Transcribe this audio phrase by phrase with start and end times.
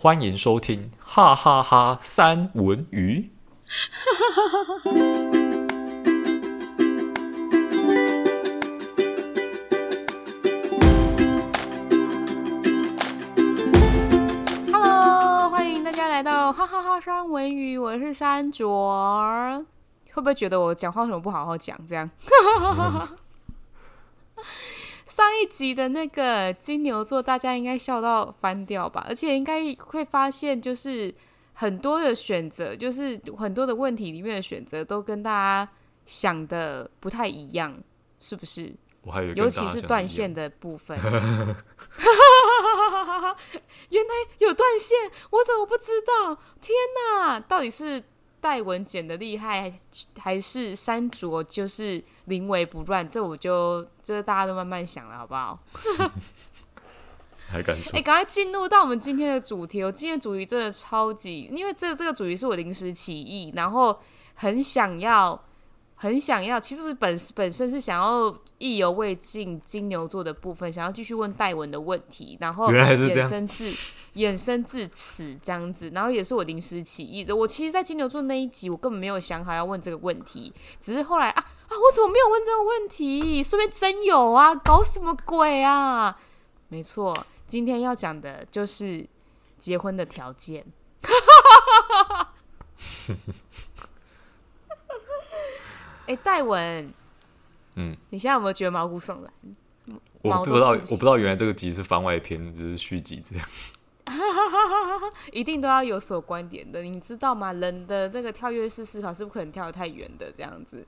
[0.00, 3.32] 欢迎收听哈哈哈三文鱼。
[14.70, 19.66] Hello，欢迎大家来到哈哈哈三文鱼，我是三卓。
[20.12, 21.76] 会不会觉得我讲话什么不好好讲？
[21.88, 22.08] 这样。
[25.08, 29.04] 上一集的那个金牛座，大家应该笑到翻掉吧？
[29.08, 31.12] 而且应该会发现，就是
[31.54, 35.66] 很多的选择，就是很多的问题里面的选择，都跟大家
[36.04, 37.82] 想的不太一样，
[38.20, 38.74] 是不是？
[39.02, 40.98] 我还尤其是断线的部分。
[43.88, 46.38] 原来有断线，我怎么不知道？
[46.60, 48.04] 天哪，到底是？
[48.40, 49.72] 戴文剪的厉害，
[50.18, 53.08] 还是山卓就是临危不乱？
[53.08, 55.58] 这我就这大家都慢慢想了，好不好？
[57.48, 57.92] 还敢说？
[57.96, 59.82] 哎、欸，赶快进入到我们今天的主题。
[59.82, 63.98] 我今天的主题真的超级，因为这这个主题是我临时起意，然后
[64.34, 65.42] 很想要。
[66.00, 73.74] 很想要，其实本本身是想要意犹未尽金牛座的部分，想要继续问戴文的问题，然后衍生至
[74.14, 77.34] 衍生至此这样子，然后也是我临时起意的。
[77.34, 83.42] 我其实，在金牛座那一集，我根本没有想好要问这个问题，只是后来啊啊，我怎么没有问这个问题？
[83.42, 86.16] 说不定真有啊，搞什么鬼啊？
[86.68, 89.04] 没错，今天要讲的就是
[89.58, 90.64] 结婚的条件。
[96.08, 96.90] 哎，戴文，
[97.76, 99.96] 嗯，你现在有没有觉得毛骨悚然？
[100.22, 103.46] 我不知道，我不知道原来这个集是番外篇，就是续集这样。
[105.32, 107.52] 一定都要有所观点的，你知道吗？
[107.52, 110.84] 人的这个跳跃式思考是不可能跳得太远的，这样子。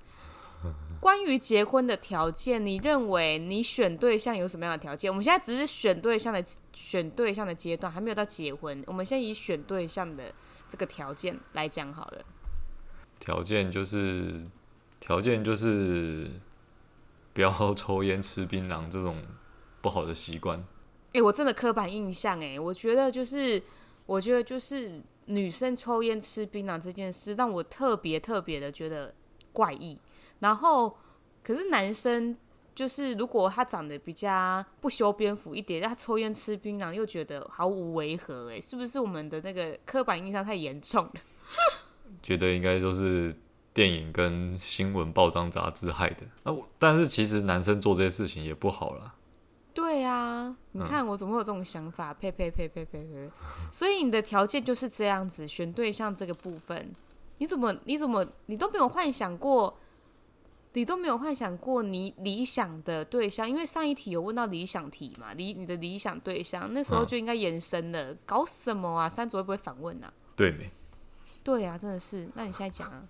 [1.00, 5.10] 关于结婚的条件，你认为你选对象有什么样的条件？
[5.10, 8.82] 我们现在只是选对象的选对象的阶段，还没有到结婚。
[8.86, 10.32] 我们先以选对象的
[10.66, 12.24] 这个条件来讲好了。
[13.18, 14.42] 条件就是。
[15.00, 16.30] 条件就是
[17.32, 19.22] 不要抽烟、吃槟榔这种
[19.80, 20.58] 不好的习惯。
[20.58, 23.60] 哎、欸，我真的刻板印象哎、欸，我觉得就是，
[24.06, 29.12] 我觉得就是女生抽烟、吃槟榔这件事让我特别特别的觉得
[29.52, 29.98] 怪异。
[30.38, 30.96] 然后，
[31.42, 32.36] 可是男生
[32.74, 41.20] 就是如果他长得比较不修边幅一点，他抽烟、吃槟榔又觉得毫无违和哎、欸，是不是我们的那个刻板印象太严重了？
[42.22, 43.34] 觉得应该都是。
[43.72, 49.14] 电影跟新闻报章杂志害的，那啊，但是其实男生做这些事情也不好啦。
[49.72, 52.12] 对啊，你看我怎么会有这种想法？
[52.12, 53.30] 呸呸呸呸呸呸！
[53.70, 56.92] 所以你的条件就是这样子，选对象这个部分，
[57.38, 59.78] 你怎么你怎么你都没有幻想过，
[60.72, 63.48] 你都没有幻想过你理想的对象？
[63.48, 68.14] 因为上一题有问到理想题嘛，理你的理想对象，那时候就应该延伸了。
[68.26, 69.08] 搞什么啊？
[69.08, 70.12] 三组会不会反问啊？
[70.34, 70.68] 对没？
[71.42, 72.28] 对、啊，真的是。
[72.34, 73.02] 那你现在讲啊？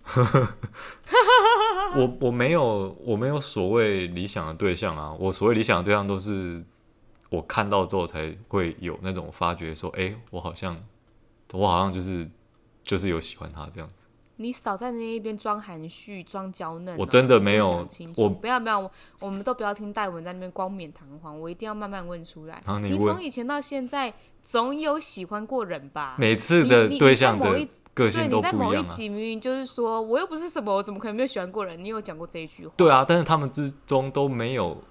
[1.96, 6.64] 我我没有我没有所谓理想的对象啊，我所谓理想的对象都是
[7.28, 10.80] 我看到之后才会有那种发觉，说，哎，我好像
[11.52, 12.30] 我好像就是
[12.84, 14.06] 就是有喜欢他这样子。
[14.42, 16.96] 你少在那一边装含蓄、装娇嫩。
[16.96, 17.86] 我真的没有，
[18.16, 21.38] 我不要不要，我，我们都不要听戴文在那边光冕堂皇。
[21.38, 22.54] 我一定要慢慢问出来。
[22.64, 26.16] 啊、你，你从以前到现在，总有喜欢过人吧？
[26.18, 27.44] 每次的对象的
[27.92, 31.78] 个性都不一样、啊、对，你在某一集明明就是说我又不是什么，我怎么可能没有喜欢过人？
[31.84, 32.72] 你有讲过这一句话？
[32.78, 34.82] 对啊，但是他们之中都没有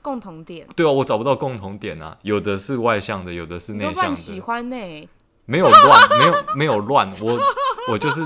[0.00, 0.64] 共同点。
[0.76, 2.16] 对啊，我找不到共同点啊。
[2.22, 4.14] 有的是外向的，有的是内向的。
[4.14, 5.08] 喜欢呢、欸？
[5.44, 7.12] 没有乱，没有没有乱。
[7.20, 7.36] 我
[7.88, 8.22] 我就是。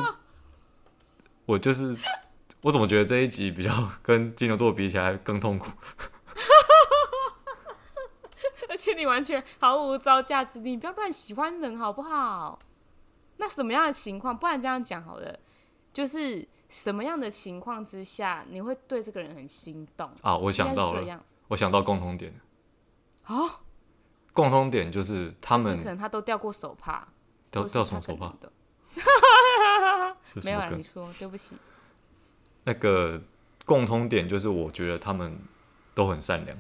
[1.50, 1.97] 我就是，
[2.62, 3.72] 我怎么觉得这一集比较
[4.05, 5.69] 跟金牛座比起来更痛苦？
[8.69, 12.56] 而且你完全毫无招架之力，你不要乱喜欢人好不好？
[13.39, 14.37] 那什么样的情况？
[14.37, 15.41] 不然这样讲好了，
[15.93, 20.37] 就是什么样的情况之下你会对这个人很心动啊？
[20.37, 22.33] 我想到了，我想到共同点
[23.25, 23.34] 啊，
[24.33, 27.09] 共同点就是他们、就是、可能他都掉过手帕，
[27.50, 28.33] 掉掉什么手帕？
[30.44, 31.54] 没有了，你说对不起。
[32.65, 33.21] 那个
[33.65, 35.38] 共通点就是，我觉得他们
[35.94, 36.56] 都很善良。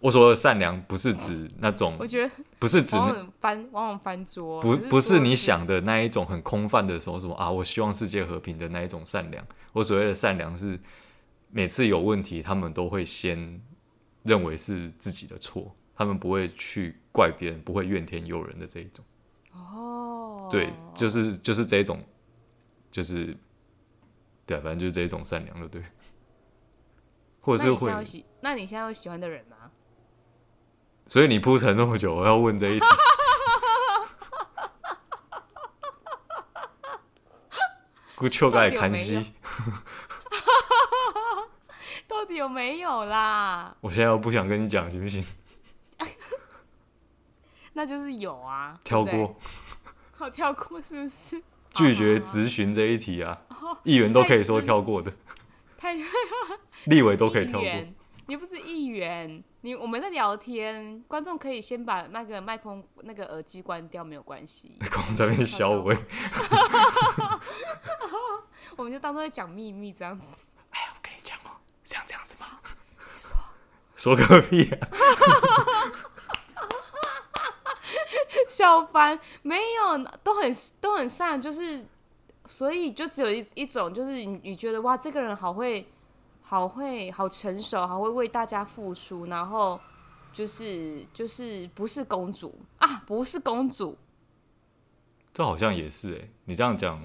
[0.00, 2.96] 我说的善良不是指那种，我觉得不是指
[3.40, 9.46] 翻往往翻桌，不不是你想的那一种很空泛的说什么啊，我希望世界和平的那一种善良。
[9.72, 10.80] 我所谓的善良是
[11.50, 13.60] 每次有问题，他们都会先
[14.24, 19.04] 认为是自己的错，他们不会去怪别人，不会怨天尤人的这一种。
[19.52, 22.02] 哦，对，就是就是这一种。
[22.92, 23.36] 就是，
[24.46, 25.82] 对啊，反正就是这一种善良的对，
[27.40, 27.90] 或者是会。
[28.40, 29.56] 那你现在有喜欢的人吗？
[31.08, 32.80] 所以你铺陈这么久，我要问这一题。
[32.80, 34.96] 哈哈哈哈哈哈！
[39.42, 40.42] 哈哈哈哈
[41.10, 41.48] 哈哈！
[42.06, 43.74] 到底有没有啦？
[43.80, 45.24] 我现在不想跟你讲，行不行？
[47.72, 48.78] 那就是有啊。
[48.84, 49.34] 跳过。
[50.12, 51.42] 好，跳过是不是？
[51.74, 53.38] 拒绝质询这一题啊，
[53.84, 55.12] 议员都可以说跳过的，
[55.76, 55.96] 太
[56.86, 57.68] 立委都可以跳过。
[58.26, 64.78] 你不是议员，你我们在聊天，观众可以先把那个麦克风、那个耳机关掉，没有关系。
[64.92, 65.96] 光 在那边消微，
[68.76, 70.46] 我们就当做在讲秘密这样子。
[70.70, 71.50] 哎呀，我跟你讲哦，
[71.82, 72.46] 像这样子吗？
[73.12, 73.36] 说
[73.96, 74.88] 说个屁啊！
[78.52, 81.84] 小凡没有，都很都很善，就是
[82.44, 85.86] 所以就只有一一种，就是你你觉得哇，这个人好会，
[86.42, 89.80] 好会，好成熟，好会为大家付出，然后
[90.34, 92.54] 就是就是不是公主。
[92.78, 93.96] 啊，不是公主，
[95.32, 97.00] 这好像也是哎，你这样讲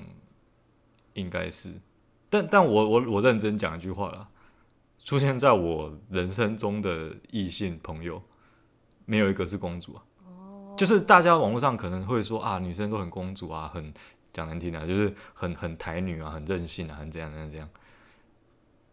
[1.14, 1.72] 应该是，
[2.30, 4.28] 但但我我我认真讲一句话啦，
[5.06, 8.22] 出现在我人生中的异性朋友，
[9.06, 10.04] 没有一个是公主啊。
[10.78, 13.94] 就是大家网络上可能会说啊，女生都很公主啊，很
[14.32, 17.68] 讲难听的，就是很很台女啊，很任性啊，很这样这样这样。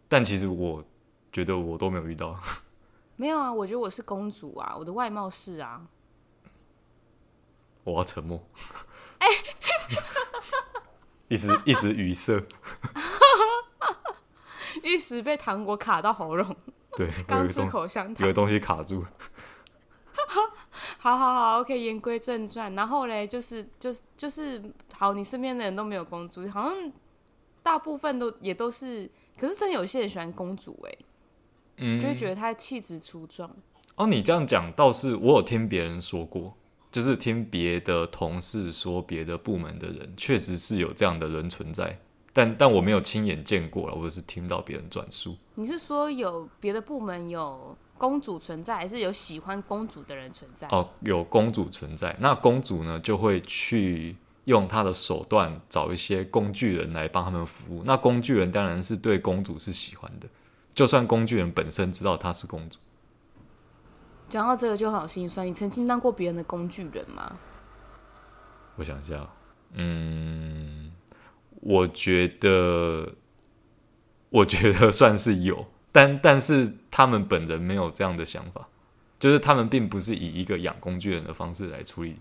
[0.09, 0.83] 但其实我
[1.31, 2.39] 觉得我都没有遇到。
[3.17, 5.87] 没有啊，我觉得我是公主啊，我的外貌是啊。
[7.85, 8.41] 我要沉默。
[9.19, 9.35] 哎、欸，
[11.29, 12.43] 一时一时语塞，
[14.83, 16.57] 一时被糖果卡到喉咙。
[16.97, 19.09] 对，刚吃口香糖，有个东西卡住了。
[21.05, 22.75] 好好好，OK，言归正传。
[22.75, 24.63] 然后嘞，就是就是就是，
[24.95, 26.93] 好，你身边的人都没有公主，好像
[27.63, 29.11] 大部分都也都是。
[29.39, 30.97] 可是真的有些人喜欢公主，哎，
[31.77, 33.51] 嗯，就会觉得她气质出众。
[33.97, 36.55] 哦，你这样讲倒是我有听别人说过，
[36.91, 41.99] 就是听别的同事说，别的部门的人确实是有这样的人存在，
[42.33, 45.37] 但但我没有亲眼见过了，我是听到别人转述。
[45.57, 47.77] 你是说有别的部门有？
[48.05, 50.69] 公主存在，还是有喜欢公主的人存在？
[50.69, 52.15] 哦，有公主存在。
[52.21, 54.15] 那公主呢，就会去
[54.45, 57.83] 用她的手段找一些工具人来帮他们服务。
[57.87, 60.29] 那工具人当然是对公主是喜欢的，
[60.75, 62.79] 就算工具人本身知道她是公主。
[64.29, 65.47] 讲到这个就好心酸。
[65.47, 67.39] 你曾经当过别人的工具人吗？
[68.77, 69.27] 我想一下，
[69.73, 70.93] 嗯，
[71.63, 73.15] 我觉得，
[74.29, 75.67] 我觉得算是有。
[75.95, 78.67] 但但是他们本人没有这样的想法，
[79.21, 82.17] 就是他们并不是以一个养工具人的方式来处理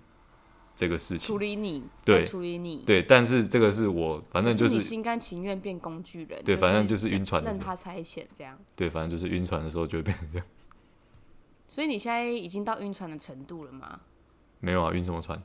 [0.76, 1.26] 这个事情。
[1.26, 3.02] 处理你，对，处理你，对。
[3.02, 6.40] 但是这个是我，反正就是，心甘情愿变工具人。
[6.46, 8.56] 对，反正就是晕船，任他差遣这样。
[8.76, 10.46] 对，反正就是晕船的时候就会变成这样。
[11.68, 14.02] 所以你现在已经到晕船的程度了吗？
[14.60, 15.42] 没有啊，晕什么船？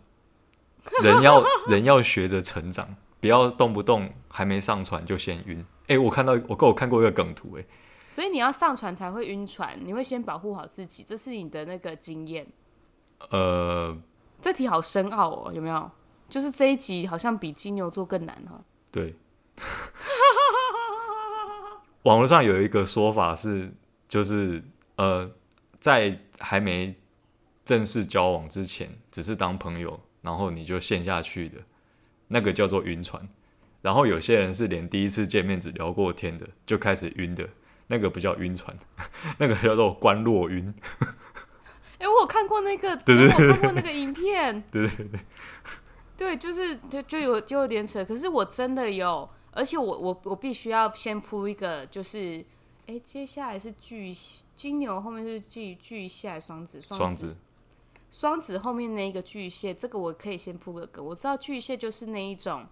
[1.02, 5.60] 人要人要学着成长，不要动不动还没上船就先晕。
[5.84, 7.64] 哎、欸，我看到我跟我看过一个梗图、欸，哎。
[8.08, 12.46] 所以你要上船才会晕船，你会先保护好自己，这是你的那个经验。
[13.30, 13.96] 呃，
[14.40, 15.90] 这题好深奥哦，有没有？
[16.28, 18.64] 就是这一集好像比金牛座更难哈。
[18.90, 19.14] 对。
[22.04, 23.72] 网络上有一个说法是，
[24.08, 24.62] 就是
[24.96, 25.30] 呃，
[25.80, 26.94] 在还没
[27.64, 31.58] 正式交往之前，只是当朋友，然后你就陷下去的，
[32.28, 33.28] 那个叫做晕船。
[33.82, 37.48] 然后有些人是连第一次见面只聊过天的，就开始晕的。
[37.88, 38.74] 那个不叫晕船，
[39.38, 40.72] 那个叫做观落晕。
[41.98, 44.62] 哎、欸，我有看过那个，对对对，我看过那个影片。
[44.70, 45.20] 对对对，
[46.16, 48.04] 对， 就是就就有就有点扯。
[48.04, 52.38] 可是我真的有，而且我我我必须要先铺一个，就是
[52.86, 54.14] 哎、欸，接下来是巨
[54.54, 57.34] 金牛，后面是巨巨蟹、双子、双子、
[58.12, 61.04] 双子后面那一个巨蟹，这个我可以先铺个梗。
[61.04, 62.64] 我知道巨蟹就是那一种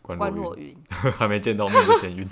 [0.00, 2.26] 关若云， 还没见到面就先晕。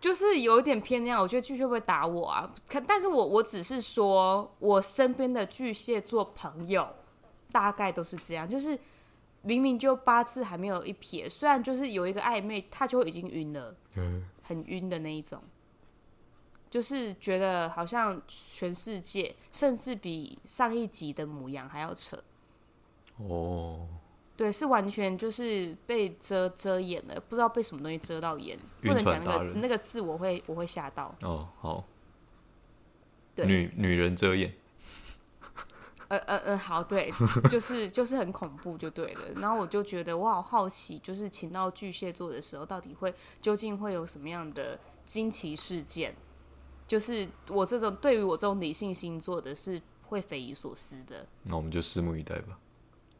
[0.00, 2.54] 就是有一点偏那样，我觉得巨蟹会打我啊？
[2.68, 6.88] 可，但是我我只是说，我身边的巨蟹座朋友
[7.50, 8.78] 大概都是这样，就是
[9.42, 15.42] 明明就八字还没有一撇，虽然就是有一个暧昧，他就已经晕了，嗯，很晕的那一种，
[16.70, 22.22] 就是觉得好像全世界，甚至比上一集的母羊还要扯，
[23.16, 23.88] 哦。
[24.38, 31.12] 对，是完全就是被遮遮掩了，不知道被什么东西遮到眼，不能讲那个字，那个字我会我会吓到。
[31.22, 31.84] 哦，好。
[33.34, 34.54] 对，女女人遮眼。
[36.06, 37.12] 呃呃呃，好，对，
[37.50, 39.22] 就是就是很恐怖，就对了。
[39.38, 46.14] 然后我就觉得我好好奇，就是请到巨蟹座的时候，到底会究竟会有什么样的惊奇事件？
[46.86, 51.26] 就是我这种对于我这种理性星座的是会匪夷所思的。
[51.42, 52.56] 那我们就拭目以待吧。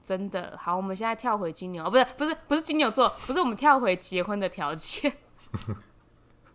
[0.08, 5.12] 真的好，我们现在跳回金牛，哦，不是不是不是金牛座，不是我们跳回结婚的条件。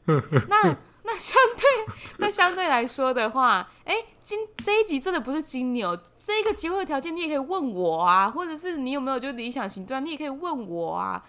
[0.50, 3.93] 那那相对那相对来说的话，哎，
[4.24, 11.24] 今这一集真的不是金牛，这个结婚的条件你也可以问我啊，或者是你有没有就理想型对象，你也可以问我啊，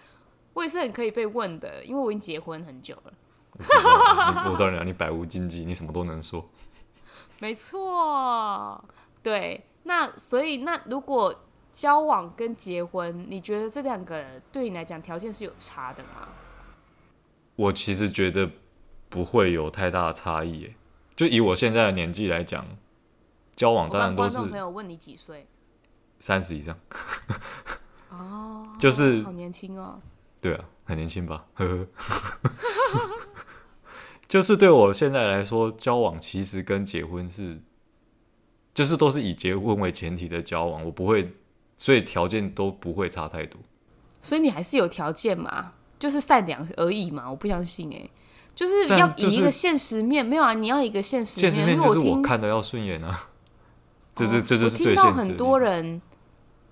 [0.53, 3.13] 我也是很可以被问的，因为我已经结婚很久了。
[3.59, 6.49] 我告诉你，你百无禁忌，你什么都能说。
[7.37, 8.83] 没错，
[9.21, 9.63] 对。
[9.87, 11.44] 那所以，那如果
[11.75, 16.29] 交往跟结婚，你觉得这两个对你来讲条件是有差的吗？
[17.57, 18.49] 我其实觉得
[19.09, 20.73] 不会有太大的差异耶。
[21.17, 22.65] 就以我现在的年纪来讲，
[23.57, 24.29] 交往当然都是。
[24.37, 25.47] 观众朋友问你几岁？
[26.21, 26.79] 三十以上。
[28.09, 29.99] 哦，就是好年轻哦。
[30.39, 31.45] 对啊，很年轻吧？
[31.55, 33.09] 呵呵。
[34.29, 37.57] 就是对我现在来说，交往其实跟结婚是。
[38.73, 41.33] 就是都是以结婚为前提的交往，我不会，
[41.77, 43.59] 所以条件都不会差太多。
[44.21, 45.73] 所以你还是有条件嘛？
[45.99, 47.29] 就是善良而已嘛？
[47.29, 48.11] 我不相信哎、欸，
[48.53, 50.53] 就是要以一个现实面，就是、没有啊？
[50.53, 53.29] 你要一个现实面，现实面就是我看的要顺眼啊。
[54.15, 55.01] 这是这就是最现实。
[55.01, 56.01] 我听到很多人，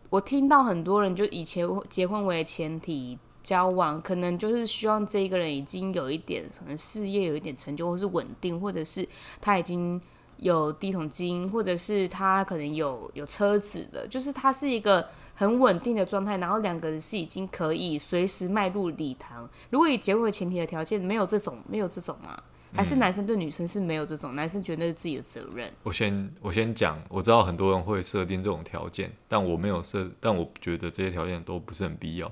[0.09, 9.07] 我听到很多人就以前结婚为前提交往，可能就是希望这一个人已经有一点可能事业有一点成就，或是稳定，或者是
[9.39, 10.01] 他已经。
[10.43, 19.49] 有第一桶金，或者是他可能有有车子的，就是他是一个很稳定的状态，然后两个人是已经可以随时迈入礼堂。
[19.69, 22.37] 如果以结婚为前提的条件，没有这种，没有这种吗？
[22.75, 24.33] 还是男生对女生是没有这种？
[24.33, 25.71] 嗯、男生觉得那是自己的责任。
[25.83, 32.29] 我先我先讲，我知道很多人会设定这种条件，但我没有设，但我觉得这些条件都不是很必要。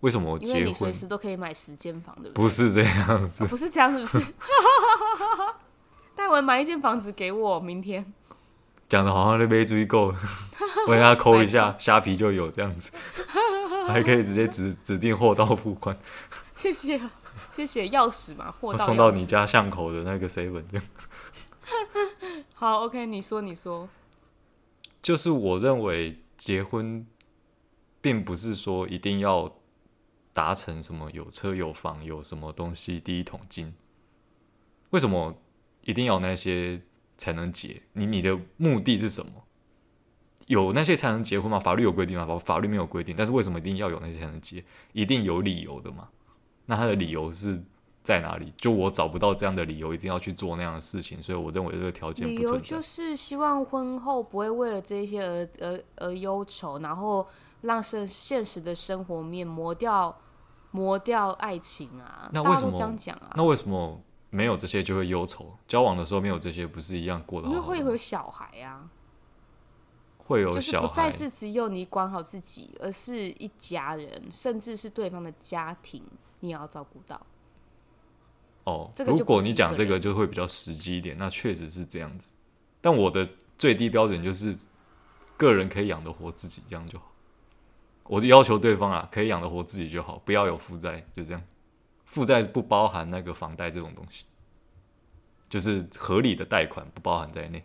[0.00, 0.56] 为什么我结婚？
[0.56, 2.42] 因为你随时都可以买十间房，对不对？
[2.42, 4.32] 不是这样子，哦、不是这样，是不是？
[6.16, 8.12] 戴文买一间房子给我，明天
[8.88, 10.06] 讲的好像那杯足够，
[10.88, 12.90] 我给他抠一下， 虾皮就有这样子，
[13.86, 15.96] 还可以直接指指定货到付款。
[16.54, 16.98] 谢谢，
[17.52, 20.86] 谢谢钥匙嘛，货到送到你家巷口的那个 seven 这样。
[22.54, 23.88] 好，OK，你说，你说，
[25.02, 27.06] 就是我认为结婚
[28.00, 29.52] 并不是说一定要
[30.32, 33.74] 达成什么有车有房有什么东西第一桶金，
[34.90, 35.36] 为什么？
[35.86, 36.80] 一定要有那些
[37.16, 37.80] 才能结？
[37.94, 39.32] 你你的目的是什么？
[40.46, 41.58] 有那些才能结婚吗？
[41.58, 42.26] 法律有规定吗？
[42.26, 44.62] 法法律没有规定，但是为什么一定要有那些才能结？
[44.92, 46.08] 一定有理由的嘛？
[46.66, 47.62] 那他的理由是
[48.02, 48.52] 在哪里？
[48.56, 52.34] 就我找不到这样的理由，一定要去做那样的事情，所以我认为这个条件不。
[52.34, 57.26] 理由就是希望婚后不会为了这些而而而忧愁，然后
[57.62, 60.16] 让现现实的生活面磨掉
[60.72, 62.28] 磨掉爱情啊。
[62.32, 63.34] 那为什么这样讲啊？
[63.36, 64.00] 那为什么？
[64.30, 67.58] 没有这些就会忧愁，交往的时候没有这些不是一样过的好好？
[67.58, 68.90] 因为会有小孩啊，
[70.18, 76.02] 会有小孩，就是不再是只有你管好自己，而是一家人，甚至是对方的家庭，
[76.40, 77.24] 你也要照顾到。
[78.64, 82.32] 哦，这个如果你讲这个就会比较实际一点，那确实是这样子。
[82.80, 84.56] 但我的最低标准就是
[85.36, 87.12] 个人可以养得活自己，这样就好。
[88.02, 91.42] 我就要求对方啊，可以养得活自己就好，不要有负债，就这样。
[92.06, 94.24] 负债不包含那个房贷这种东西，
[95.50, 97.62] 就是合理的贷款不包含在内。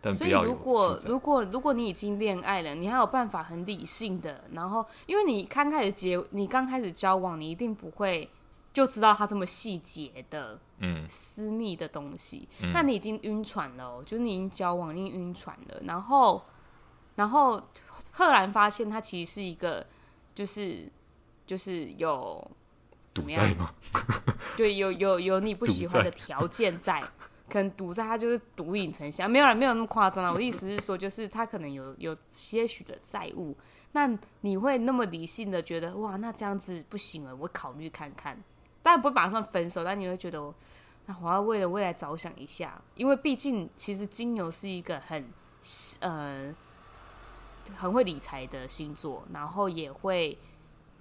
[0.00, 0.12] 但。
[0.14, 8.28] 所以如果如果如果你已经恋爱了，你还有办法很理性的，然后因为你刚开始结，你刚开始交往，你一定不会
[8.72, 12.48] 就知道他这么细节的，嗯，私密的东西。
[12.60, 16.44] 嗯、那你已经晕船了，就是你已经交往，已经晕船了，然后
[17.14, 17.62] 然后
[18.10, 19.86] 赫然发现他其实是一个，
[20.34, 20.90] 就是
[21.46, 22.50] 就是有。
[23.16, 23.74] 怎么样？
[24.56, 27.00] 对，有有有你不喜欢的条件在，
[27.48, 30.30] 可能赌债他就是赌瘾成性，没有人没有那么夸张啊。
[30.30, 33.56] 我的意思是说，就是他可能有有些许的债务，
[33.92, 34.08] 那
[34.42, 38.38] 你会那么理性的觉得哇，那这样子不行了，我考虑看看，
[38.82, 40.52] 当然不会马上分手，但你会觉得
[41.06, 45.32] 那我要为了未来着想一下，因为毕竟其实金牛是一个很
[46.00, 46.54] 呃
[47.76, 50.38] 很会理财的星座，然后也会。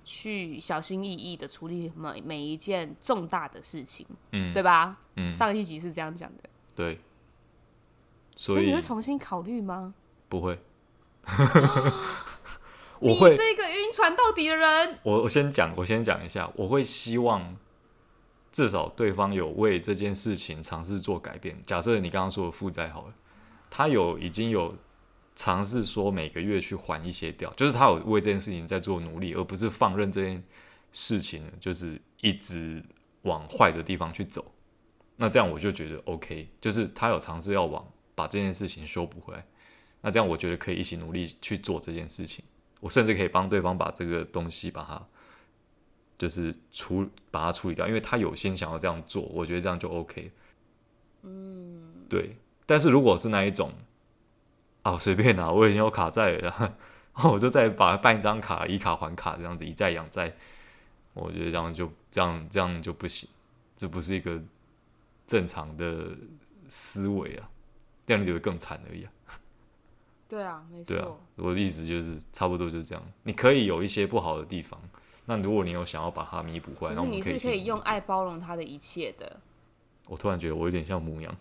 [0.05, 4.97] 去小心翼翼的处理每每一件重大的事情，嗯，对吧？
[5.15, 6.43] 嗯，上一集是这样讲的，
[6.75, 6.99] 对。
[8.35, 9.95] 所以，所以你会重新考虑吗？
[10.29, 10.59] 不会。
[12.99, 14.99] 我会这个晕船到底的人。
[15.03, 17.57] 我我先讲，我先讲一下，我会希望
[18.51, 21.57] 至少对方有为这件事情尝试做改变。
[21.65, 23.13] 假设你刚刚说的负债好了，
[23.69, 24.75] 他有已经有。
[25.35, 30.41] 尝试说每个月去还一些掉，就是他有为这件事情在做努力，而不是放任这件
[30.93, 32.81] 事情，就是一直
[33.23, 34.53] 往坏的地方去走。
[35.17, 39.45] 那这样我就觉得 OK，就是他有尝试要往把这件事情修补回来。
[40.01, 42.43] 那这样我觉得可以一起努力去做这件事情。
[42.79, 45.05] 我甚至可以帮对方把这个东西把它
[46.17, 50.31] 就是处把它处理掉，因为他有心想要这样做，我觉得这样就 OK。
[51.23, 52.35] 嗯，对。
[52.65, 53.71] 但是如果是那一种，
[54.85, 56.75] 啊，随便拿，我已经有卡债了，然
[57.13, 60.31] 后我就再把它办一张卡，以卡还卡，这样子以债养债，
[61.15, 63.27] 我觉得这样就这样这样就不行，
[63.75, 64.39] 这不是一个
[65.25, 66.09] 正常的
[66.67, 67.49] 思维啊，
[68.05, 69.11] 这样你就会更惨而已啊。
[70.29, 70.95] 对啊，没错。
[70.99, 73.03] 啊，我的意思就是差不多就是这样。
[73.23, 74.79] 你可以有一些不好的地方，
[75.25, 77.01] 那如果你有想要把它弥补回来，那。
[77.01, 79.39] 你是可以用爱包容他的一切的。
[80.05, 81.35] 我突然觉得我有点像母羊。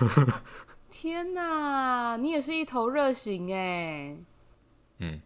[0.90, 4.16] 天哪，你也是一头热型哎。
[4.98, 5.20] 嗯。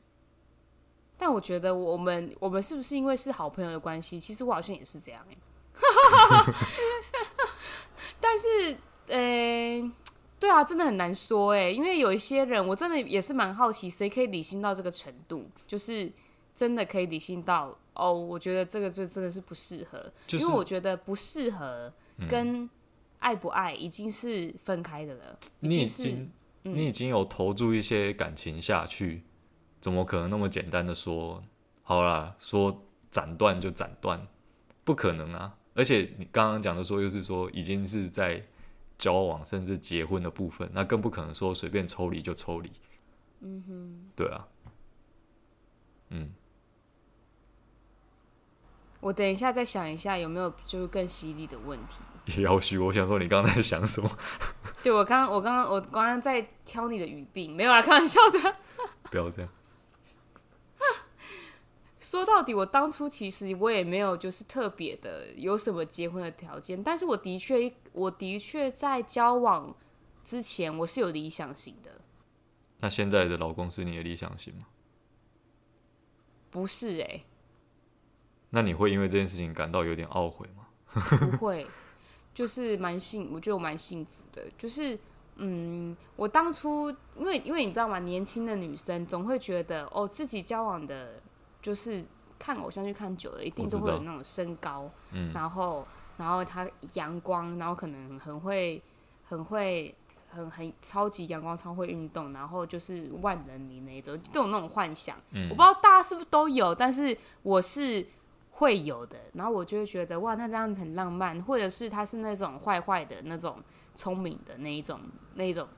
[1.17, 4.19] 但我觉得我们我们是不是因为是好朋友的关系？
[4.19, 5.37] 其实我好像也是这样哎。
[8.21, 8.77] 但是，
[9.09, 9.91] 呃、欸。
[10.41, 16.13] 对啊，真的很难说哎，因为有一些人，我真的也是蛮好奇，谁可以理性到这个程度，就是
[16.53, 21.93] 真的可以理性到哦，我觉得这个就真的是不适合，就是、因为我觉得不适合
[22.29, 22.69] 跟
[23.23, 25.39] 爱不爱已经是分开的了。
[25.61, 26.31] 你已经，
[26.65, 29.23] 嗯、你已经有投注一些感情下去，
[29.81, 31.43] 怎么可能那么简单的说
[31.83, 34.27] 好啦，说斩断就斩断，
[34.85, 35.57] 不可能啊！
[35.75, 38.45] 而且你刚刚讲的说，又是说已经是在。
[38.99, 42.71] 交往甚至结婚的部分，那更不可能说随便抽离就抽离。
[43.41, 44.47] 嗯哼，对啊，
[46.11, 46.31] 嗯，
[49.01, 51.97] 我等一下再想一下有没有就是更犀利的问题。
[52.37, 54.11] 也要许，我想说你刚刚在想什么？
[54.83, 58.57] 对，我刚刚我刚刚我刚刚在挑你的语病，没有啦，开玩笑的。
[59.11, 59.51] 不要这样。
[61.99, 69.75] 说到底，我当初其实我也没有就是特别的有什么结婚的条件，但是我的确，我的确在交往
[70.25, 72.01] 之前我是有理想型的。
[72.81, 74.67] 那现在的老公是你的理想型吗？
[76.51, 77.25] 不是哎、欸。
[78.51, 80.67] 那你会因为这件事情感到有点懊悔吗？
[81.19, 81.67] 不会，
[82.35, 84.43] 就是蛮幸，我觉得我蛮幸福的。
[84.59, 84.99] 就是
[85.37, 87.99] 嗯，我当初因为因为你知道吗？
[87.99, 91.21] 年轻的女生总会觉得哦，自己交往的。
[91.63, 92.05] 就是
[92.41, 98.83] 看偶像剧看久了，一定都会有那种身高，嗯、然后然后他阳光，然后可能很会
[99.23, 99.95] 很会
[100.29, 105.17] 很很超级阳光，超会运动，然后就是万人迷那一种，都有那种幻想。
[105.31, 108.05] 嗯、我不知道大家是不是都有，但是我是
[108.53, 109.19] 会有的。
[109.35, 113.63] 然后我就会觉得哇，那这样子很浪漫，或者是他是那种坏坏的那种
[113.95, 115.01] 聪明的那一种
[115.35, 115.69] 那一种。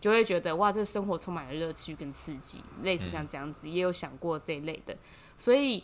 [0.00, 4.94] 就会觉得哇，这生活充满了乐趣跟刺激，类似像这样子，嗯、也有想过这一类的，
[5.38, 5.82] 所以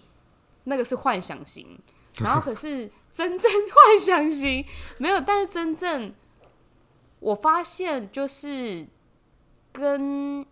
[0.64, 1.78] 那个是幻想型。
[2.20, 4.62] 然后可是真正 幻想型
[4.98, 6.12] 没有，但是真正
[7.20, 8.86] 我发现就是
[9.72, 10.44] 跟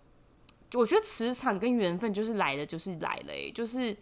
[0.73, 3.95] 我觉得磁场跟缘分就是来了就是来了，欸，就是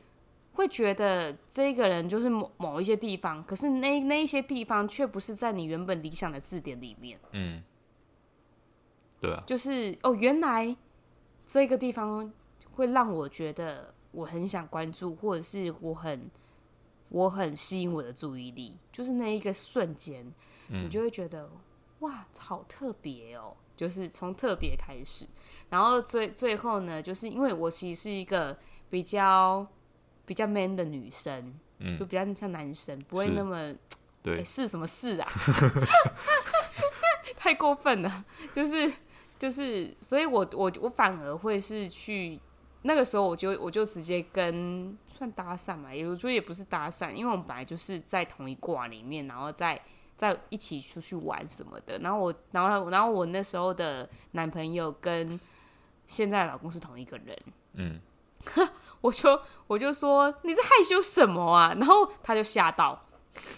[0.56, 7.20] 会觉得这个人就是某某一些地方，可是那那一些地方却不是在你原本理想的字典里面。
[7.30, 7.62] 嗯。
[9.20, 10.76] 对啊，就是哦，原来
[11.46, 12.30] 这个地方
[12.72, 16.30] 会让我觉得我很想关注，或者是我很
[17.08, 20.26] 我很吸引我的注意力，就是那一个瞬间，
[20.68, 21.50] 你、嗯、就会觉得
[22.00, 23.56] 哇，好特别哦！
[23.74, 25.26] 就是从特别开始，
[25.70, 28.56] 然后最最后呢，就是因为我其实是一个
[28.90, 29.66] 比较
[30.26, 33.74] 比较 man 的女生，嗯，就比较像男生，不会那么
[34.22, 35.28] 对是、欸、什么事啊？
[37.38, 38.92] 太过分了，就是。
[39.38, 42.40] 就是，所以我我我反而会是去
[42.84, 49.78] 那个时候，我就我就直接跟算搭讪嘛，也我觉得也不是搭讪，因为我们本来就是在同一挂里面，然后在
[50.16, 51.98] 在一起出去玩什么的。
[51.98, 55.38] 然后我，然后然后我那时候的男朋友跟
[56.06, 57.38] 现在的老公是同一个人，
[57.74, 58.00] 嗯，
[59.00, 61.74] 我就我就说你在害羞什么啊？
[61.78, 63.06] 然后他就吓到，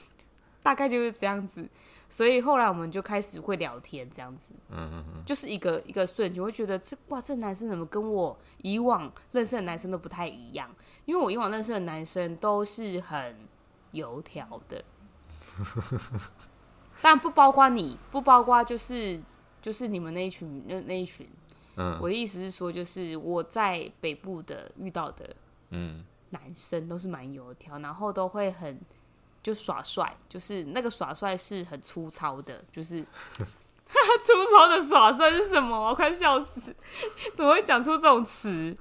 [0.63, 1.69] 大概就是这样子。
[2.11, 10.75] 所以后来我们就开始会聊天，这样子，嗯嗯嗯，就是一个一个瞬间，会觉得这哇，这男生怎么跟我以往认识的男生都不太一样？
[11.05, 13.37] 因为我以往认识的男生都是很
[13.93, 14.83] 油条的，
[17.03, 19.21] 但不包括你，不包括就是
[19.61, 21.29] 就是你们那一群那那一群，
[21.79, 25.35] 嗯，我的意思是说，就是我在北部的遇到的，
[25.71, 28.79] 嗯，男生都是蛮油条，然后都会很。
[29.41, 33.01] 就耍帅，就是那个耍帅是很粗糙的，就是
[33.39, 35.89] 粗糙的耍帅是什么？
[35.89, 36.75] 我快笑死！
[37.35, 38.77] 怎么会讲出这种词？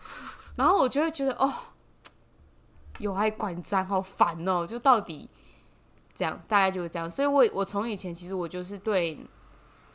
[0.58, 1.54] 然后我就会觉得哦，
[2.98, 4.66] 有爱观瞻，好烦哦！
[4.66, 5.30] 就到底
[6.14, 7.10] 这样，大概就是这样。
[7.10, 9.18] 所以，我我从以前其实我就是对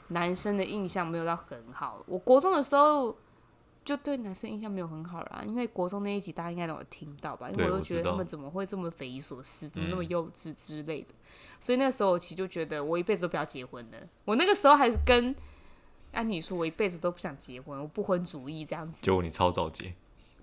[0.08, 2.02] 男生的印象没有到很好。
[2.06, 3.16] 我国中的时候，
[3.84, 5.42] 就对男生印象没有很好啦。
[5.46, 7.50] 因为国中那一集大家应该都有听到吧？
[7.50, 11.08] 因为我都觉得他们怎么会这么匪夷所思，怎么那么幼稚之类的。
[11.10, 11.16] 嗯、
[11.60, 13.98] 所以那个时候我其实就觉得我一辈子都不要结婚了。
[14.24, 15.34] 我那个时候还是跟
[16.12, 19.02] 按理说，我一辈子都不想结婚，我不婚主义这样子。
[19.02, 19.94] 结果你超早结，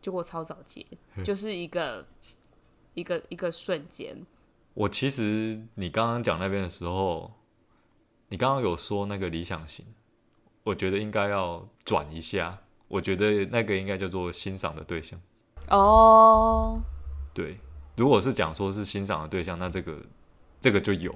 [0.02, 0.86] 结果超早结，
[1.24, 2.06] 就是一个
[2.96, 4.26] 一个一个瞬间。
[4.74, 7.32] 我其实你刚刚讲那边的时候，
[8.30, 9.86] 你刚刚有说那个理想型，
[10.64, 12.60] 我觉得应该要转一下。
[12.88, 15.20] 我觉得那个应该叫做欣赏的对象。
[15.68, 16.82] 哦，
[17.34, 17.60] 对，
[17.96, 20.02] 如果是讲说是欣赏的对象，那这个
[20.60, 21.14] 这个就有，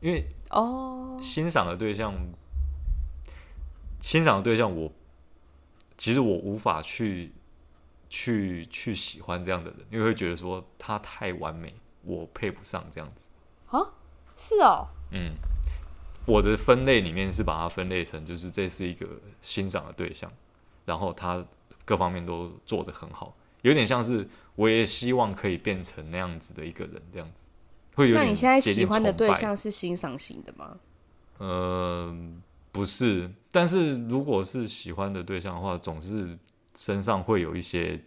[0.00, 2.14] 因为哦，欣赏的对象，
[4.00, 4.92] 欣赏的对象我，我
[5.98, 7.32] 其实我无法去
[8.08, 11.74] 去去喜欢这样的人，因为会觉得说他太完美。
[12.08, 13.28] 我配不上这样子
[13.66, 13.80] 啊？
[14.36, 15.34] 是哦，嗯，
[16.26, 19.06] 我的分类里面是把它分类成，就是这是一个
[19.40, 20.30] 欣赏的对象，
[20.84, 21.42] 然后他
[21.84, 27.48] 各方面都做得很好，有点像是我也希望可以变成那样子的一个人，这样子
[27.94, 28.24] 会有点。
[28.24, 30.76] 那你现在喜欢的对象是欣赏型的吗？
[31.38, 32.14] 呃，
[32.72, 36.38] 不是，但是如果是喜欢的对象的话，总是
[36.76, 38.02] 身上会有一些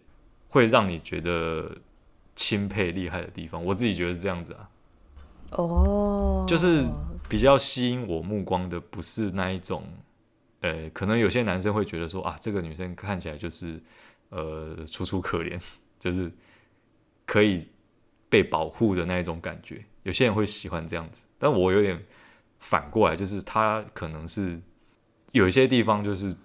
[0.48, 1.76] 会让你觉得。
[2.36, 4.70] 钦佩厉害的地方，我自己觉得是这样子啊。
[5.50, 6.48] 哦，oh.
[6.48, 6.82] 就是
[7.30, 9.84] 比较吸引我目光的，不是那一种，
[10.62, 13.80] 呃，可能有些男生会觉得说啊，这个女生看起来就是
[14.30, 15.56] 呃楚楚可怜，
[16.00, 16.32] 就是
[17.24, 17.68] 可以
[18.28, 19.84] 被保护的那一种感觉。
[20.02, 22.04] 有些人会喜欢这样子，但我有点
[22.58, 24.60] 反过来，就是他可能是
[25.30, 26.36] 有一些地方就是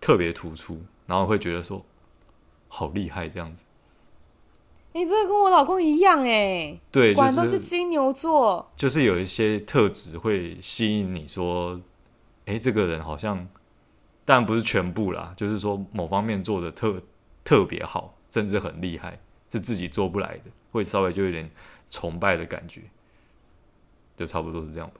[0.00, 1.84] 特别突出，然后会觉得说
[2.68, 3.66] 好厉害这样子。
[4.94, 11.80] 你这个跟我老公一样哎，对，果然都是金牛座，就是有一些特质会吸引你说，
[12.44, 13.48] 哎，这个人好像，
[14.24, 17.00] 但不是全部啦，就是说某方面做的特
[17.42, 19.18] 特别好，甚至很厉害，
[19.50, 21.50] 是自己做不来的，会稍微就有点
[21.88, 22.82] 崇拜的感觉，
[24.16, 24.94] 就差不多是这样吧。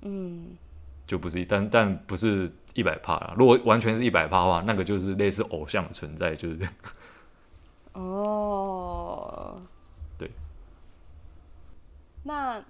[0.00, 0.56] 嗯，
[1.06, 3.34] 就不是，但但不是一百趴啦。
[3.38, 6.72] 如果完全是一百趴的话，那个就是类似偶像的存在，就是这样。
[7.92, 8.73] 哦，
[10.18, 10.30] 对。
[12.24, 12.62] 那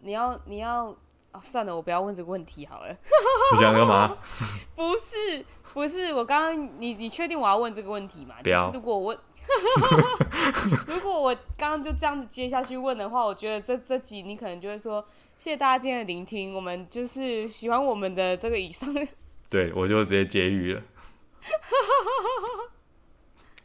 [0.00, 0.86] 你要你要
[1.32, 2.92] 哦，算了，我不要问这个问题好了。
[3.54, 4.16] 你想干嘛？
[4.74, 8.36] 不是不是，我刚刚你你确定我要问这个问题吗？
[8.42, 8.68] 不要。
[8.68, 9.16] 就是如果我
[10.86, 15.04] 如果我刚刚就这样子接下去问的话，我觉得这这集你可能就会说，
[15.36, 18.92] 谢谢大家今天的聆听，我们就是喜欢我们的这个以上。
[19.50, 20.82] 对，我就直接结语了。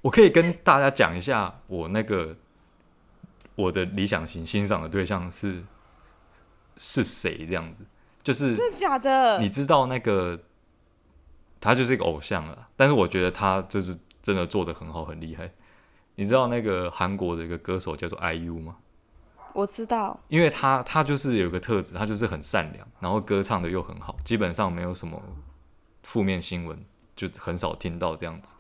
[0.04, 2.36] 我可以跟大家讲一下，我那个
[3.56, 5.64] 我的理想型欣赏的对象是
[6.78, 7.46] 是谁？
[7.48, 7.86] 这样子，
[8.22, 9.40] 就是真的假的？
[9.40, 10.38] 你知道那个
[11.62, 15.50] 他就是一个偶像了，但是我觉得他就是真的做的很好，很厉害。
[16.16, 18.76] 你知道那个韩国的一个歌手叫做 IU 吗？
[19.54, 25.22] 我知道，因为他他就是有个特质，他就是很善良，然后歌唱的又很好，基本上没有什么
[26.04, 26.84] 负面新闻，
[27.16, 28.56] 就很少听到这样子。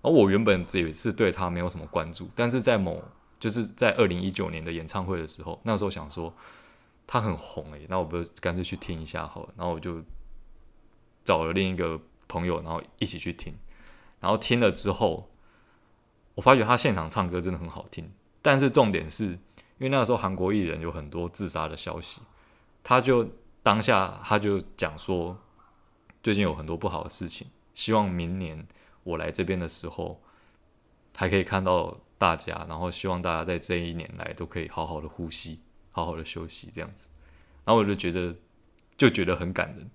[0.00, 3.02] 而我原本也是对他没有什么关注，但是在某
[3.40, 6.32] 就是在二零一九年的演唱会的时候，那时候想说
[7.06, 10.02] 他很红诶、那我不干脆去听一下好了，然后我就
[11.24, 13.52] 找了另一个朋友，然后一起去听，
[14.20, 15.28] 然后听了之后，
[16.36, 19.38] 我发觉他现场唱歌真的很好听，但是重点是因
[19.80, 22.20] 为那个时候韩国艺人有很多自杀的消息，
[22.84, 23.28] 他就
[23.62, 25.36] 当下他就讲说
[26.22, 28.66] 最近有很多不好的事情，希望明年。
[29.08, 30.20] 我来这边的时候，
[31.16, 37.08] 还可以看到大家，然后希望大家在这一年来都可以好好的呼吸，好好的休息，这样子。
[37.64, 38.34] 然后我就觉得，
[38.96, 39.90] 就觉得很感人。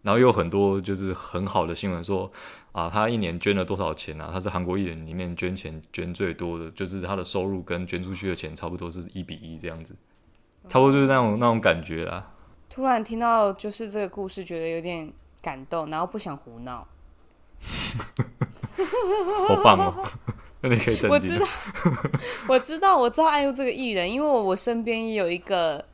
[0.00, 2.30] 然后有很多就是很好的新闻说，
[2.72, 4.30] 啊，他一年捐了多少钱啊？
[4.32, 9.96] 他是韩国艺人里面捐钱捐最多的，就是他的收入跟捐出去的钱差不多是一比一这样子，
[10.68, 12.32] 差不多就是那种那种感觉啦。
[12.70, 16.86] 突然听到就是这个故事，觉得有点感动，然后不想胡闹。
[19.48, 20.04] 好棒哦！
[20.60, 21.46] 那你可以再 我知道，
[22.48, 25.84] 我知道，我知道 IU 这个艺人，因为我我身边也有一个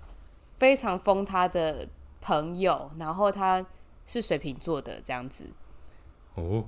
[0.58, 1.86] 非常疯他的
[2.20, 3.64] 朋友，然后他
[4.06, 5.48] 是水瓶座的这样子。
[6.34, 6.64] 哦，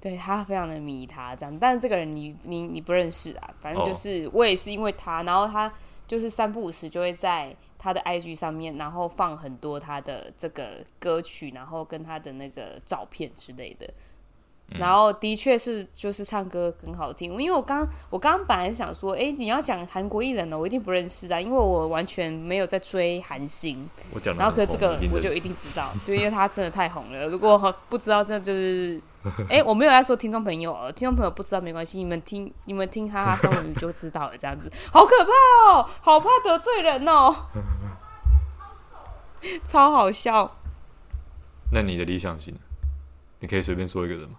[0.00, 5.72] 对，他非常的迷他这样，但是这个人你你你不认识啊，反正就是我也是因为他，然后他
[6.06, 7.56] 就是三不五时就会在。
[7.82, 13.92] 他的 IG 上面，然后放很多他的这个歌曲，然后跟他的那个照片之类的。
[14.78, 23.88] 然后的确是就是唱歌很好听，因为我刚我刚刚本来想说，哎，你要讲韩国艺人呢，我一定不认识啊，因为我完全没有在追韩星。
[24.12, 27.26] 我讲，然后可是这个我就一定知道，对因为他真的太红了。
[27.28, 29.00] 如果不知道，这就是，
[29.48, 35.30] 哎，我没有在说听众朋友，听众朋友不知道没关系，你们听你们听哈哈双语就知道了，这样子好可怕
[35.72, 37.34] 哦，好怕得罪人哦，
[39.64, 40.56] 超好笑。
[41.72, 42.54] 那你的理想型，
[43.40, 44.36] 你可以随便说一个人吗？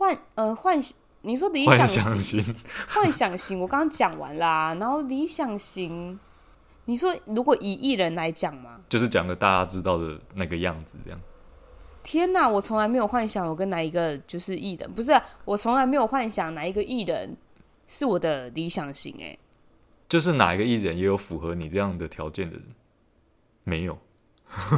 [0.00, 2.42] 幻呃幻想，你说理想型，
[2.88, 4.74] 幻想型，我刚刚讲完啦。
[4.80, 6.18] 然后理想型，
[6.86, 11.20] 你说如果以艺人来讲嘛，就是讲个大家知道的那个样子，这样。
[12.02, 17.36] 天哪，我从来没有幻想我跟哪一个就是艺人，不是、啊、我从来没有幻想哪一个艺人
[17.86, 19.38] 是我的理想型、欸，哎，
[20.08, 22.64] 就是哪一个艺人也有符合你这样的条件的人，
[23.64, 23.98] 没有，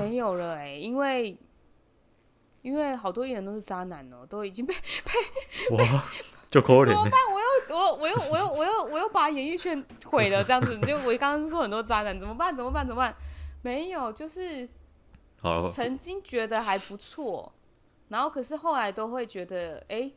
[0.01, 1.39] 没有了、欸，哎，因为。
[2.63, 6.05] 因为好多艺人都是渣男哦，都已经被被哇，
[6.49, 6.87] 就可怜。
[6.87, 7.13] 怎么办？
[7.33, 10.79] 我又我我又我又我又我又把演艺圈毁了，这样子。
[10.87, 12.55] 就我刚刚说很多渣男，怎么办？
[12.57, 12.87] 怎么办？
[12.87, 13.15] 怎么办？
[13.63, 14.69] 没有，就是
[15.73, 17.53] 曾经觉得还不错，
[18.09, 20.11] 然后可是后来都会觉得，哎，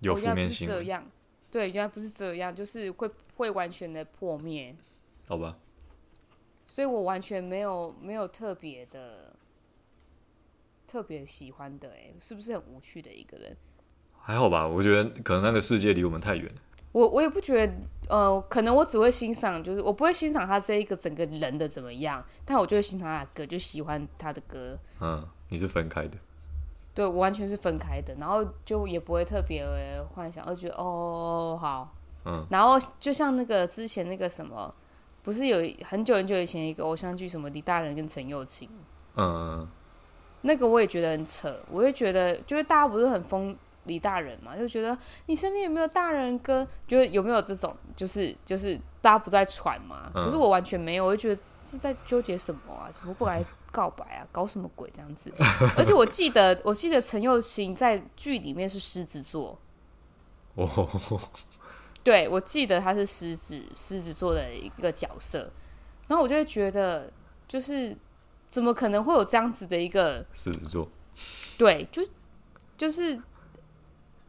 [0.00, 0.66] 有负面性。
[0.66, 1.08] 这样，
[1.50, 4.74] 对，原来不是这样，就是会会完全的破灭。
[5.28, 5.56] 好吧。
[6.66, 9.32] 所以我完全没有没有特别的。
[10.92, 13.56] 特别喜欢的哎，是不是很无趣的一个人？
[14.20, 16.52] 还好吧，我觉得可能那个世界离我们太远。
[16.92, 17.72] 我我也不觉得，
[18.10, 24.78] 呃，可能我只会欣赏，就是我不会欣赏他这一个整个人的怎么样，但我就会欣赏他的歌，就喜欢他的歌。
[25.00, 26.18] 嗯，你是分开的？
[26.92, 29.64] 对，我完全是分开的，然后就也不会特别
[30.14, 31.94] 幻想，而觉得哦好，
[32.26, 34.74] 嗯，然后就像那个之前那个什么，
[35.22, 38.68] 不是有很久很久以前一个偶像剧，什么李大仁跟陈又青，
[39.16, 39.66] 嗯。
[40.42, 54.90] 那个我也觉得很扯，我也觉得，就是大家不是很疯李大人嘛，就觉得你身边有没有大人跟，就是有没有这种，就是就是大家不在传嘛，可是我完全没有，我就觉得是在纠结什么啊，怎么不来告白啊，搞什么鬼？
[54.92, 55.32] 这样子？
[55.76, 59.56] 而且我记得，我记得陈又青在剧里面是狮子座，
[60.54, 60.88] 哦，
[62.02, 65.50] 对，我记得他是狮子狮子座的一个角色，
[66.08, 67.12] 然后我就会觉得
[67.46, 67.96] 就是。
[68.52, 70.86] 怎么可能会有这样子的一个狮子座？
[71.56, 72.06] 对，就
[72.76, 73.18] 就是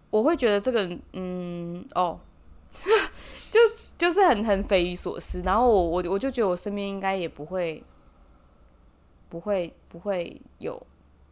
[0.10, 2.18] 我会觉得这个，嗯，哦，
[3.52, 3.60] 就
[3.98, 5.42] 就是很很匪夷所思。
[5.42, 7.84] 然后我我我就觉得我身边应该也不会，
[9.28, 10.82] 不会不会有，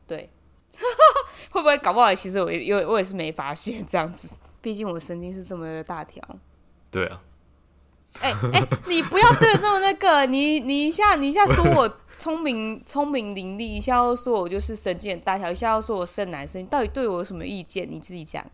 [0.06, 0.30] 对，
[1.49, 2.13] 会不会搞不好？
[2.13, 4.27] 其实我也我也是没发现这样子，
[4.62, 6.21] 毕竟我神经是这么的大条。
[6.91, 7.21] 对啊。
[8.19, 17.89] 哎哎、你不要对这么那个， 你你一下你一下说我聪明 聪明伶俐，一下又说我就是神经很大条，一下又说我是男生，你到底对我有什么意见？
[17.89, 18.45] 你自己讲。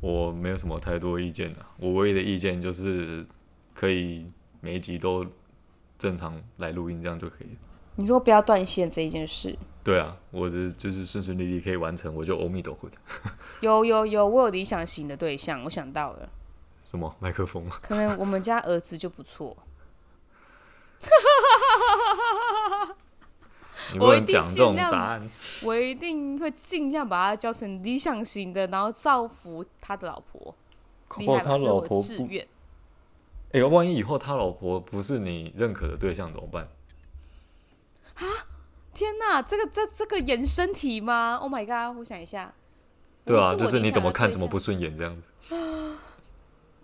[0.00, 3.26] 我没有什么太多意见的，我唯一的意见就是
[3.74, 4.26] 可以
[4.60, 5.26] 每一集都
[5.98, 7.48] 正常来录音，这样就可以。
[7.96, 9.56] 你说不要断线这一件事。
[9.82, 12.96] 对啊，我的就是顺顺利利可以完成，我就阿弥陀佛 的。
[13.60, 16.28] 有有有，我有理想型的对象，我想到了。
[16.84, 17.68] 什么麦克风？
[17.82, 19.56] 可能我们家儿子就不错。
[24.00, 25.30] 我一定讲这种答案，
[25.62, 30.54] 我一定会尽量把他教成理想型的，然后造福他的老婆。
[31.18, 32.46] 厉害，他老婆志愿。
[33.52, 36.68] 哎，万一以后他老婆不是你认可的对象怎么办？
[38.14, 38.24] 啊！
[38.92, 41.96] 天哪，这个这这个衍生题吗？Oh my god！
[41.98, 42.52] 我想一下。
[43.24, 45.28] 对啊，就是你怎么看怎么不顺眼这样子。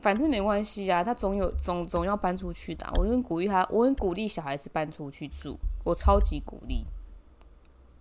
[0.00, 2.92] 反正没关系啊，他总有总总要搬出去的啊。
[2.96, 6.84] 我很鼓励他，我很鼓励小孩子搬出去住，我超级鼓励，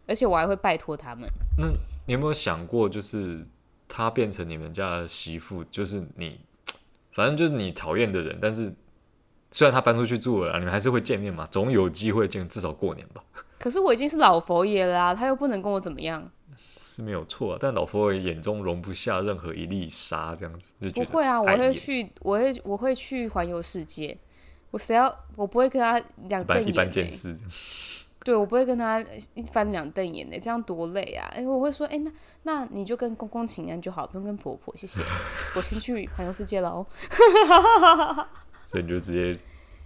[0.07, 1.29] 而且我还会拜托他们。
[1.57, 1.67] 那
[2.05, 3.45] 你有没有想过，就是
[3.87, 6.39] 他变成你们家的媳妇，就是你，
[7.11, 8.73] 反正就是你讨厌的人，但是
[9.51, 13.23] 虽然他搬出去住了，你们还是会见面嘛，总有机会见，至少过年吧。
[13.59, 16.31] 可是我已经是老佛爷了啊，他又不能跟我怎么样。
[16.91, 21.39] 是没有错，啊但老佛爷眼中容不下任何一粒沙，这样子就不会啊！
[21.39, 24.17] 我会去，我会我会去环游世界。
[24.71, 27.37] 我谁要我不会跟他两瞪眼，一般见识。
[28.25, 28.99] 对，我不会跟他
[29.35, 31.29] 一翻两瞪眼的，这样多累啊！
[31.31, 32.11] 哎，我会说，哎，那
[32.43, 35.03] 那你就跟公公请安就好，不用跟婆婆，谢谢。
[35.55, 36.85] 我先去环游世界了哦。
[38.65, 39.39] 所以你就直接。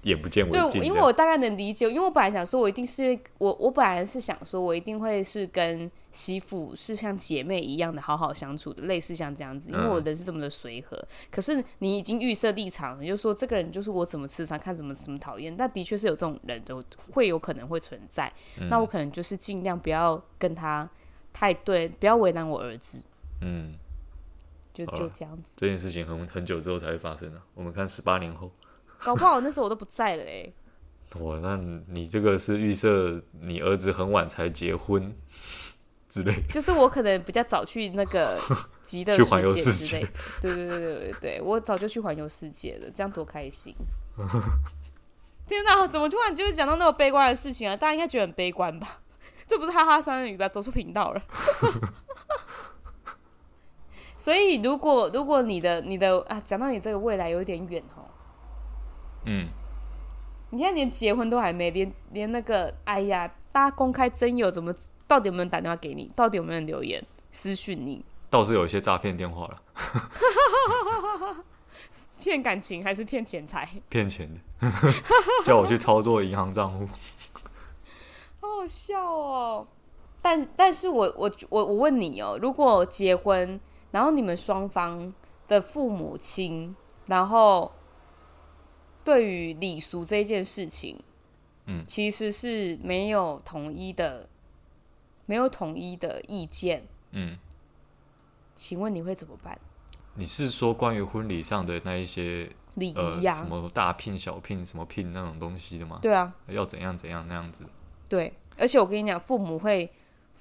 [0.04, 0.82] 眼不见为净。
[0.82, 10.96] 对，因为我大概能理解，因为我本来想说，我一定是我，我本来是想说，我一定会是跟媳妇是像姐妹一样的好好相处的，类似像这样子，因为我人是这么的随和。
[10.98, 18.32] 嗯、可是你已经预设立场，你就说这个人就是我怎么磁场看怎么怎么讨厌，但的确是有这种人都会有可能会存在。
[18.60, 20.88] 嗯、那我可能就是尽量不要跟他
[21.32, 23.02] 太对，不要为难我儿子。
[23.42, 23.74] 嗯，
[24.74, 25.52] 就就这样子。
[25.56, 27.44] 这件事情很很久之后才会发生啊。
[27.56, 28.52] 我们看十八年后，
[29.04, 30.52] 搞不好那时候我都不在了哎。
[31.20, 31.56] 哇，那
[31.90, 35.16] 你这个是预设你儿子很晚才结婚
[36.10, 36.54] 之类的？
[36.54, 38.40] 就是我可能比较早去那个
[38.82, 40.08] 极乐世界之类。
[40.42, 43.76] 对对对对对对，我早就去环游世界了，这样多开心！
[45.48, 47.76] 天哪，怎么突然就是讲到那么悲观的事情啊？
[47.76, 49.02] 大家应该觉得很悲观吧？
[49.46, 50.48] 这不是哈哈三人语吧？
[50.50, 51.22] 走出频道了。
[54.16, 58.06] 所以，如果如果你的你的啊，讲到你这个未来有点远哦。
[59.26, 59.50] 嗯。
[60.50, 64.72] 你看，连结婚都还没，连连那个，哎呀，大家公开征友，怎么
[65.08, 66.12] 到底有没有人打电话给你？
[66.16, 68.06] 到底有没有人留言私讯你？
[68.30, 69.60] 倒是有一些诈骗电话了，
[72.22, 73.68] 骗感情还是骗钱财？
[73.90, 74.72] 骗钱的，
[75.44, 76.88] 叫我去操作银行账户，
[78.40, 79.66] 好好笑哦。
[80.22, 83.60] 但但是我我我我问你哦，如果结婚，
[83.90, 85.12] 然后你们双方
[85.48, 86.76] 的父母亲，
[87.08, 87.72] 然后。
[89.04, 91.00] 对于礼俗这件事情，
[91.66, 94.28] 嗯，其实是没有统一的，
[95.26, 97.38] 没有统一的意见，嗯，
[98.56, 99.60] 请问你会怎么办？
[100.16, 106.00] 你是说关于婚礼上的那一些礼仪呀，什么大聘小聘什么聘那种东西的吗？
[106.02, 107.66] 对啊，要怎样怎样那样子？
[108.08, 109.92] 对，而且我跟你讲，父母会，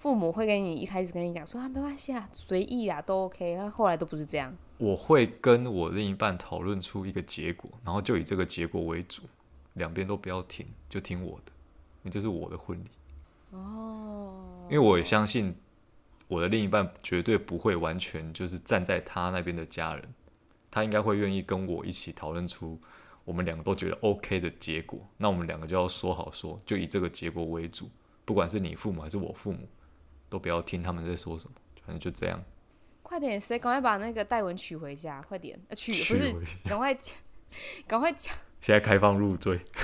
[0.02, 4.52] 父母会跟你一开始跟你讲说啊，没关系啊，随意啊，都 OK，那，后来都不是这样。
[4.78, 9.22] 我会跟我另一半讨论出一个结果，然后就以这个结果为主，
[9.74, 11.52] 两边都不要听，就听我的，
[12.02, 12.88] 因为这是我的婚礼。
[13.52, 15.54] 哦，因为我也相信
[16.26, 20.02] 我的另一半绝对不会完全就是站在他那边的家人，
[20.68, 22.76] 他应该会愿意跟我一起讨论出
[23.24, 24.98] 我们两个都觉得 OK 的结果。
[25.16, 27.88] 那我们两个就要说好说，就以这个结果为主，
[28.24, 29.68] 不管是你父母还是我父母，
[30.32, 31.52] 都不要听他们在说什么，
[31.84, 32.42] 反正就这样。
[33.02, 35.20] 快点，谁赶快把那个戴文娶回家？
[35.28, 37.14] 快点，呃、娶不是，赶快讲，
[37.86, 38.34] 赶快讲。
[38.62, 39.60] 现在开放入赘，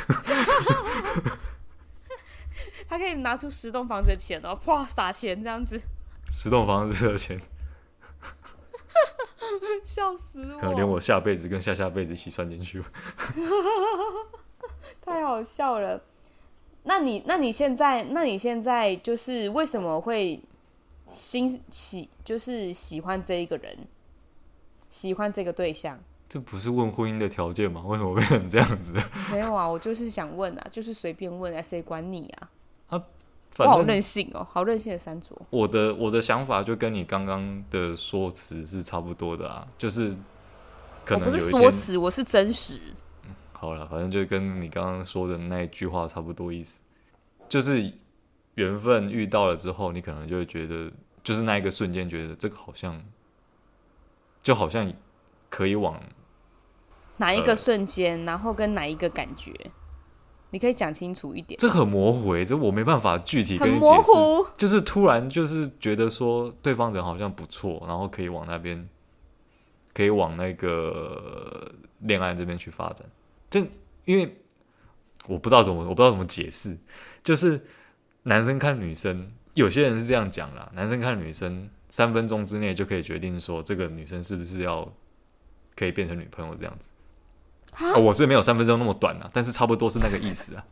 [2.88, 5.78] 他可以拿出十栋房子的钱哦，哇，撒钱这样子。
[6.32, 7.38] 十栋房子的钱，
[9.84, 10.58] 笑死我！
[10.58, 12.82] 可能连我下辈子跟下下辈子一起算进去。
[15.02, 16.02] 太好笑了。
[16.88, 20.40] 那你，那你现在，那你现在就是为什么会？
[21.11, 23.74] 心喜就是喜欢这一个人，
[24.90, 25.98] 喜欢这个对象。
[26.29, 27.83] 这不是问婚姻的条件吗？
[27.87, 28.92] 为什么变成这样子？
[29.33, 32.51] 没有啊，我就是想问啊，就是随便问啊，谁管你啊？
[32.88, 33.05] 啊，
[33.57, 35.35] 我好任性哦，好任性的三卓。
[35.48, 40.14] 我的我的想法就跟你刚刚的说辞是差不多的啊，就是
[41.07, 42.79] 可能不是说辞，我是真实。
[43.59, 46.81] 嗯，好了，反正就跟你刚刚说的那一句话差不多意思，
[47.49, 47.92] 就是。
[48.55, 50.90] 缘分遇到了之后，你可能就会觉得，
[51.23, 53.01] 就是那一个瞬间，觉得这个好像，
[54.42, 54.92] 就好像
[55.49, 56.03] 可以往
[57.18, 59.53] 哪一个瞬间，呃、然后跟哪一个感觉，
[60.51, 61.57] 你可以讲清楚一点。
[61.61, 63.85] 这很模糊诶，这我没办法具体跟你解释。
[63.85, 68.88] 模糊，就是突然就是觉得说对方人好像不错，然后可以往那边，
[69.94, 73.09] 可以往那个恋爱这边去发展。
[73.50, 73.66] 就
[74.04, 74.42] 因为
[75.26, 76.78] 我不知道怎么，我不知道怎么解释，
[77.22, 77.61] 就是。
[78.24, 80.70] 男生看女生，有些人是这样讲啦。
[80.74, 84.87] 男生看女生，三分钟之内就可以决定说这个女生是不是要
[85.74, 86.90] 可以变成女朋友这样子。
[87.94, 90.66] 哦，我是没有三分钟那么短啊，但是差不多是那个意思啊。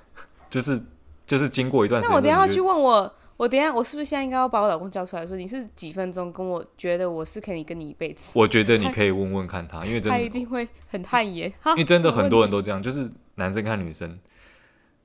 [0.48, 0.80] 就是
[1.26, 8.30] 就是经过一段时间，那我等下要去问我，我等一下我是不是现在应该要把我老公叫出来说，你是几分钟跟我觉得我是可以跟你一辈子？
[8.38, 11.52] 我觉得你可以问问看他，因为真的他一定会很汗颜。
[11.70, 14.16] 因为真的很多人都这样，就是男生看女生。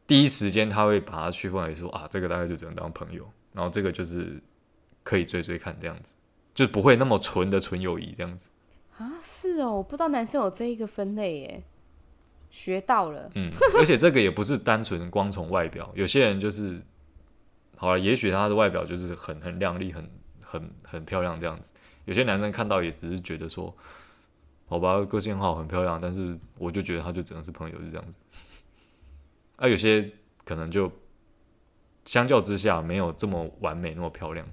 [0.06, 4.40] 第一时间他会把它区分为说啊，这个大概就只能当朋友，然后这个就是
[5.02, 6.14] 可以追追看这样子，
[6.54, 8.52] 就不会那么纯的纯友谊这样子
[9.00, 9.14] 啊。
[9.24, 11.64] 是哦，我不知道男生有这一个分类耶，
[12.52, 13.32] 学到了。
[13.34, 16.80] 嗯，而且这个也不是单纯光从外表，有些人就是
[17.80, 20.10] 好了，也许他的外表就是很很靓丽、很
[20.44, 21.74] 很很漂亮这样子。
[22.06, 23.76] 有些男生看到也只是觉得说，
[24.66, 28.18] 好吧，个性好，很漂亮，但是我就觉得他就只能是朋友，就这样子。
[29.58, 30.12] 啊，有些
[30.44, 30.92] 可能就
[32.06, 34.48] 相较之下没有这么完美，那么漂亮，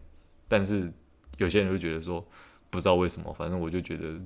[0.46, 0.92] 但是
[1.38, 2.22] 有些人就觉得说，
[2.68, 4.20] 不知道为什么，反正我就觉得，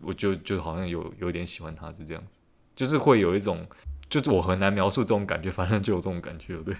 [0.00, 2.40] 我就就好像有有点喜欢他，就这样子，
[2.74, 3.64] 就是会有一种，
[4.08, 6.74] 就是我很难描述这种感觉，反正就有这种感觉，对。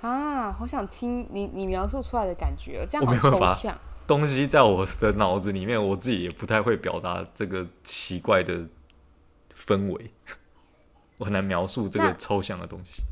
[0.00, 3.78] 啊，好想听你你描述出来的感觉，这样好抽象。
[4.06, 8.66] 东西在我的脑子里面，我自己也不太会表达这个奇怪的
[9.54, 10.10] 氛围。
[11.18, 13.02] 我很难描述这个抽象的东西。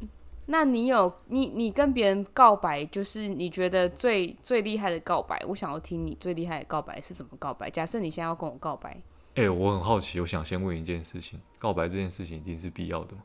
[0.47, 5.39] 那你有你你跟别人告白，就是你觉得最最厉害的告白？
[5.47, 7.69] 我想要听你最厉害的告白是怎么告白？
[7.69, 8.91] 假设你现在要跟我告白，
[9.35, 13.23] 哎、欸，我很好奇，我想先问一件事情：告白这件事情一定是必要的吗？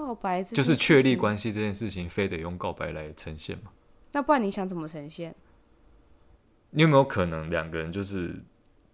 [0.00, 3.70] 告白就是确立关系这件事情，非得用告白来呈现吗？
[4.12, 5.34] 那不然你想怎么呈现？
[6.70, 8.42] 你有没有可能两个人就是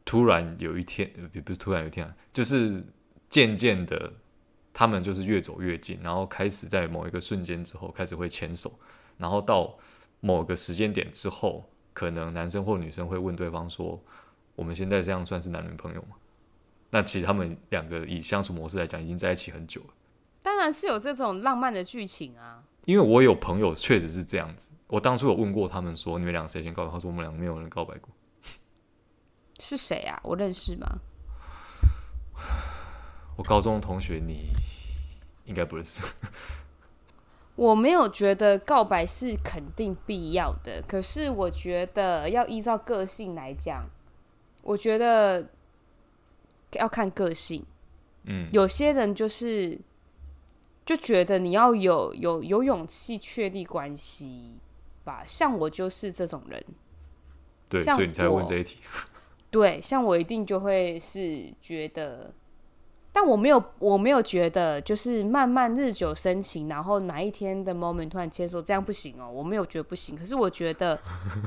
[0.04, 2.84] 突然有一天，也不是突然有一天啊，就是
[3.28, 4.12] 渐渐的。
[4.70, 8.72] 他们就是越走越近，然后开始在某一个瞬间之后开始会牵手，
[9.16, 9.76] 然后到
[10.20, 14.00] 某个时间点之后，可能男生或女生会问对方说
[14.54, 16.10] ：“我们现在这样算是男女朋友吗？”
[16.90, 19.88] 那其实他们两个以相处模式来讲，已经在一起很久了。
[20.42, 22.64] 当然是有这种浪漫的剧情啊。
[22.84, 28.08] 因为我有朋友确实是这样子，我当初有问过他们说：“你们俩谁先告白？”他说：“我们俩没有人告白过。”
[29.60, 30.18] 是谁啊？
[30.22, 30.98] 我认识吗？
[33.36, 34.50] 我高中的同学，你
[35.44, 36.02] 应该不认识。
[37.56, 43.84] 我没有觉得告白是肯定必要的，可是我觉得要依照个性来讲，
[44.62, 45.50] 我觉得
[46.72, 47.66] 要看个性。
[48.24, 49.78] 嗯，有些人就是
[50.88, 54.56] 就觉得你要有有有勇气确立关系
[55.04, 56.64] 吧，像我就是这种人。
[57.68, 58.78] 对，所以你才问这一题。
[59.52, 62.32] 对，像我一定就会是觉得。
[63.12, 69.30] 但我没有，我没有觉得就是慢慢日久生情，然后哪一天的 moment 突然牵手，这样不行哦。
[69.30, 70.98] 我没有觉得不行，可是我觉得，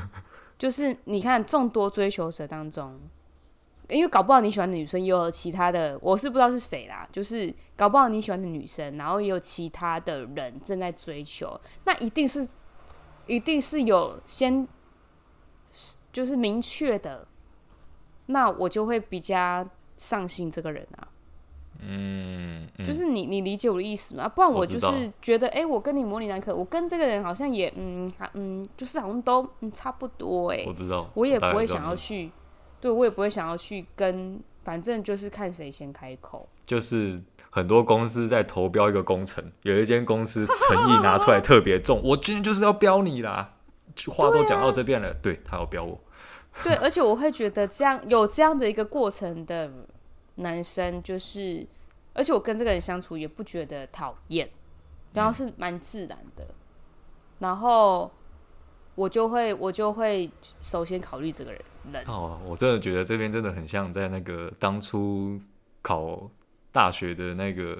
[0.60, 3.00] 就是你看众多追求者当中，
[3.92, 7.06] 因为搞不好你喜欢的女生也有其他的，我是不知道是谁啦。
[7.12, 12.48] 就是搞不好你喜欢的女生，然后也有其他的人正在追求，那一定是，
[13.28, 14.68] 一定是有先，
[16.12, 17.28] 就是明确的，
[18.28, 19.68] 那我就会比较
[19.98, 21.08] 上心这个人啊。
[21.84, 24.30] 嗯，嗯，就是你，你理解我的意思吗？
[24.30, 32.32] 不然我就是觉得，哎、欸，我跟你模棱两可，我跟这个人好像也，嗯，嗯，就是好像都、嗯、差不多、欸，哎，我知道，我也不会想要去，我
[32.82, 36.50] 对我也不会想要去跟，反正就是看谁先开口。
[36.66, 43.54] 就是很多公司在投标一个工程，有一间公司诚意拿出来特别重，我今天就是要标你啦，
[44.08, 45.98] 话都讲到这边了，对，他要标我，
[46.64, 49.72] 对，而且我会觉得这样有这样的一个过程的。
[50.36, 51.68] 男生就是，
[52.14, 54.50] 而且我跟这个人相处也不觉得讨厌，
[55.14, 56.56] 然后是蛮自然的，嗯、
[57.40, 58.10] 然后
[58.96, 61.62] 我就会我就会首先考虑这个人。
[62.06, 65.40] 哦，我真的觉得这边真的很像在那个当初
[65.82, 66.30] 考
[66.72, 67.78] 大学的那个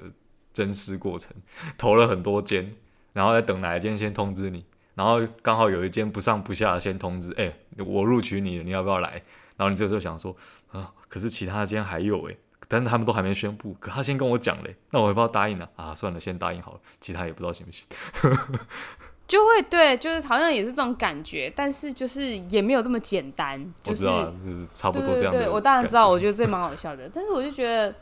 [0.52, 1.34] 真试过程，
[1.78, 2.74] 投了很多间，
[3.12, 9.22] 然后在等哪一间先通知你，然后刚好有一间不上不下先通知，哎、我录取你了，你要不要来？
[9.56, 10.36] 然后你这时候想说
[10.70, 12.36] 啊，可是其他间还有哎。
[12.68, 17.86] 但是他们都还没宣布，可他先跟我讲嘞，那我也不知道答应了啊，啊，算了，先答应好了，其他也不知道行不行。
[19.32, 25.30] 就会对，就是好像也是这种感觉，但是就是也没有这么简单，就是，就是差不多这样。
[25.30, 27.94] 对，对，对，我当然知道，我觉得这蛮好笑的，但是我就觉得，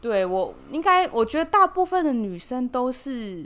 [0.00, 3.44] 对我应该，我觉得大部分的女生都是。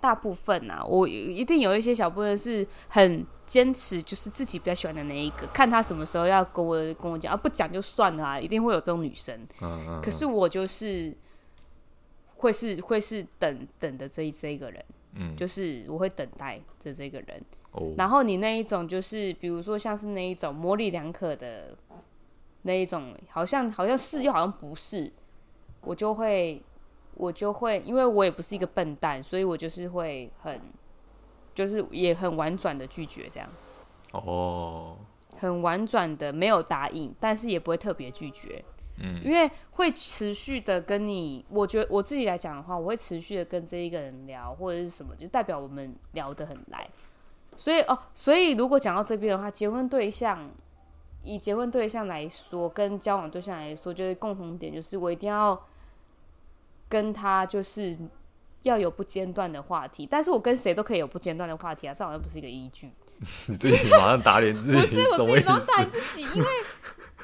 [0.00, 9.34] 大部分啊，我一定有一些小部分是很坚持，就是自己比较喜欢的那一个，看他什么时候要跟我跟我讲啊，不讲就算了啊，一定会有这种女生。
[9.62, 10.02] 嗯嗯嗯。
[10.02, 11.16] 可是我就是
[12.36, 14.84] 会是会是等等的这一这一个人，
[15.14, 17.42] 嗯，就是我会等待着这个人。
[17.72, 17.92] 哦。
[17.96, 21.76] 然后你那一种就是，比如说像是那一种模棱两可的
[22.62, 25.12] 那一种，好像好像是又好像不是，
[25.80, 26.62] 我就会。
[27.16, 30.60] 我就会，因为我也不是一个笨蛋，所以我就是会很，
[31.54, 33.48] 就是也很婉转的拒绝这样。
[34.10, 34.96] 哦，
[35.38, 38.64] 很婉转的没有答应，但是也不会特别拒绝。
[38.98, 46.88] 嗯，因为会持续的跟你，我觉得我自己来讲的话，我会持续的跟这一个人聊或者是什么，就代表我们聊得很来。
[47.56, 50.50] 所以哦，所以如果讲到这边的话，结婚对象，
[51.22, 55.60] 以结婚对象来说，跟交往对象来说，就是共同点就是我一定要。
[56.86, 57.96] 跟他就是
[58.62, 62.88] 要有不间断的话题，但是我跟谁都可以有不间断的话题啊，这好像不是一个依据。
[63.48, 66.48] 你自己马上打脸自己，不是我自己马上打脸自己，因为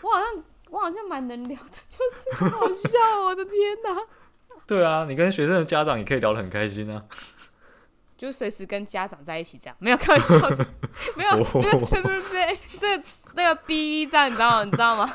[0.02, 3.54] 我好像我好像蛮能聊的， 就是很好笑，我的天
[3.84, 4.00] 哪！
[4.66, 7.04] 对啊，你跟学生的家长也可以聊得很开心啊，
[8.16, 10.66] 就随时跟家长在一起这样，没有开玩笑的，
[11.16, 13.02] 没有，对对对对，这
[13.34, 14.64] 那个 B 站你知道吗？
[14.64, 15.12] 你知道吗？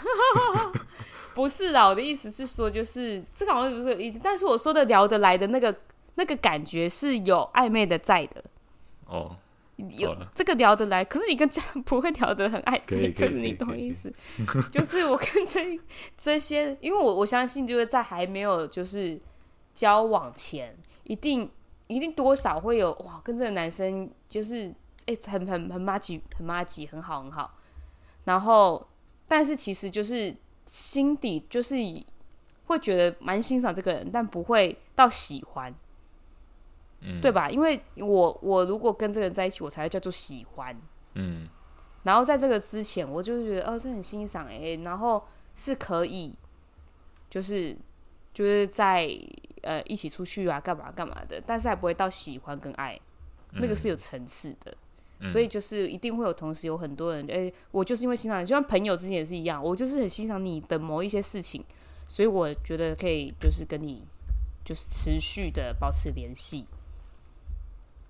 [1.34, 5.74] 不是啦，我的意思是说，就是这个好像不是有意思，但是我说的聊得来的那个
[6.16, 8.43] 那个感觉是有暧昧的在的。
[9.06, 9.36] 哦，
[9.76, 14.13] 有这个聊得来，可是你跟家人不会聊得很暧昧， 就是你懂意思？
[14.71, 15.80] 就是我跟这
[16.17, 19.19] 这些，因为我我相信就是在还没有就是
[19.73, 21.49] 交往前，一定
[21.88, 24.67] 一定多少会有哇，跟这个男生就是
[25.07, 27.53] 哎、欸，很很很麻吉，很麻吉，很好很好。
[28.23, 28.88] 然后，
[29.28, 31.76] 但是其实就是心底就是
[32.65, 35.71] 会觉得蛮欣赏这个人，但不会到喜欢，
[37.06, 37.49] 嗯，对吧？
[37.49, 40.76] 因为我我如果跟这个人在一起，我才会叫做喜欢，
[41.14, 41.47] 嗯。
[42.03, 45.26] 然后在这个之前，我就是觉得哦，这很欣赏哎、欸，然后
[45.56, 46.32] 是可以，
[47.28, 47.76] 就是
[48.32, 49.10] 就是在
[49.64, 52.95] 呃一起出去啊，干嘛干嘛的，但是还不会到喜欢跟爱，
[53.53, 54.78] 那个是有层次的，
[55.20, 61.66] 嗯、所以就是一定会有同时有很多人哎、欸，我就是因为欣赏你，就像朋友之间也是一样，我就是很欣赏你的某一些事情，
[62.08, 64.03] 所以我觉得可以就是跟你
[64.64, 66.68] 就是持续的保持联系，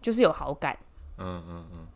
[0.06, 0.78] 就是有好感，
[1.18, 1.88] 嗯嗯嗯。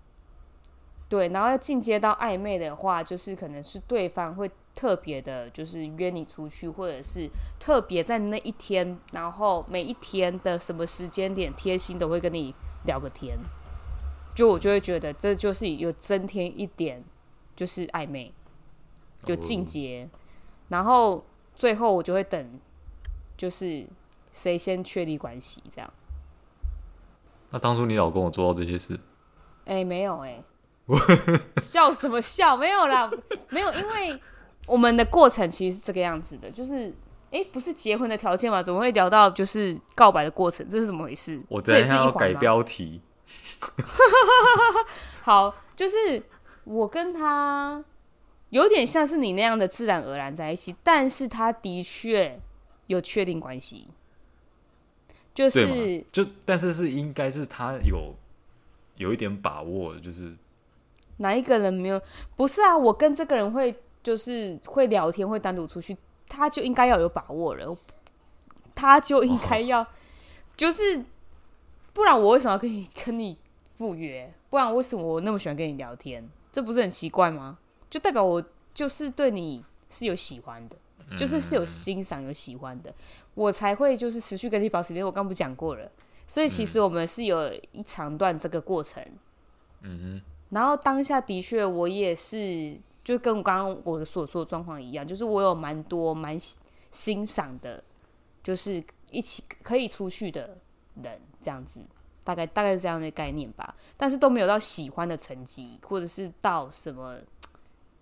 [1.07, 7.29] 对，然后要进阶到暧昧的话，就是可能是对方会特别的，就是约你出去，或者是
[7.59, 12.55] 特别在那一天，然后每一天的什么时间点贴心的会跟你
[12.87, 13.37] 聊个天，
[14.33, 17.03] 就我就会觉得这就是有增添一点，
[17.55, 18.33] 就是暧昧，
[19.27, 20.09] 有进阶，
[20.69, 21.23] 然后
[21.55, 22.59] 最后我就会等，
[23.37, 23.85] 就是
[24.31, 25.93] 谁先确立关系这样。
[27.51, 28.99] 那当初你老公有做到这些事？
[29.65, 30.43] 哎，没有哎。
[31.61, 32.57] 笑什么笑？
[32.57, 33.11] 没有啦，
[33.49, 34.19] 没有，因为
[34.65, 36.87] 我们的过程其实是这个样子的，就是
[37.31, 38.63] 哎、欸，不是结婚的条件嘛？
[38.63, 40.67] 怎么会聊到就是告白的过程？
[40.67, 41.39] 这是怎么回事？
[41.47, 43.01] 我等一下要改标题。
[45.21, 46.23] 好，就是
[46.63, 47.83] 我跟他
[48.49, 52.41] 有点像是你那样的自然而然在一起，但是他的确
[52.87, 53.87] 有确定关系，
[55.39, 58.13] 就是就但是是应该是他有
[58.97, 60.35] 有一点把握，就是。
[61.21, 62.01] 哪一个人没有？
[62.35, 63.73] 不是啊，我跟这个人会
[64.03, 65.95] 就是会聊天，会单独出去，
[66.27, 67.77] 他就应该要有把握了，
[68.75, 69.85] 他就应该要，
[70.57, 71.03] 就是
[71.93, 73.37] 不然我为什么要跟你跟你
[73.75, 74.33] 赴约？
[74.49, 76.29] 不然为什么我那么喜欢跟你聊天？
[76.51, 77.57] 这不是很奇怪吗？
[77.89, 80.77] 就代表我就是对你是有喜欢的，
[81.17, 82.93] 就是是有欣赏、有喜欢的，
[83.33, 85.07] 我才会就是持续跟你保持联络。
[85.07, 85.91] 我刚不讲过了，
[86.27, 89.03] 所以其实我们是有一长段这个过程，
[89.81, 90.21] 嗯哼。
[90.49, 96.35] 然后当下的确，我也是，就跟我刚刚我的所说的状况一样，就是我有蛮多蛮
[96.91, 97.83] 欣赏的，
[98.43, 100.57] 就是一起可以出去的
[101.03, 101.81] 人，这样子，
[102.23, 103.75] 大概大概是这样的概念吧。
[103.95, 107.17] 但是都没有到喜欢的层级，或者是到什么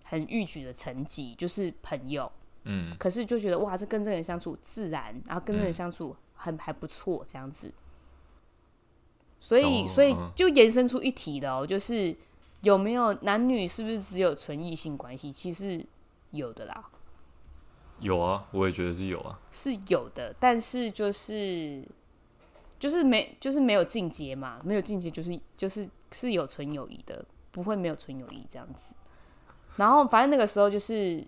[0.04, 2.32] 很逾矩的层级，就是朋友。
[2.68, 2.96] 嗯。
[2.96, 7.72] 可是就觉得哇，这跟这个人相处自然，然后跟这个人相处很还不错，这样子。
[9.40, 12.16] 所以，所以就延伸出一题了，就是。
[12.62, 15.30] 有没有男女是不是只有纯异性关系？
[15.30, 15.80] 其实
[16.32, 16.90] 有的啦。
[18.00, 19.38] 有啊，我也觉得是有啊。
[19.52, 21.86] 是有的，但是就是
[22.76, 28.92] 就是没就是没有进阶嘛，没有进阶就是就是是有纯友谊的，不会没有纯友谊这样子。
[29.76, 31.24] 然后反正那个时候就是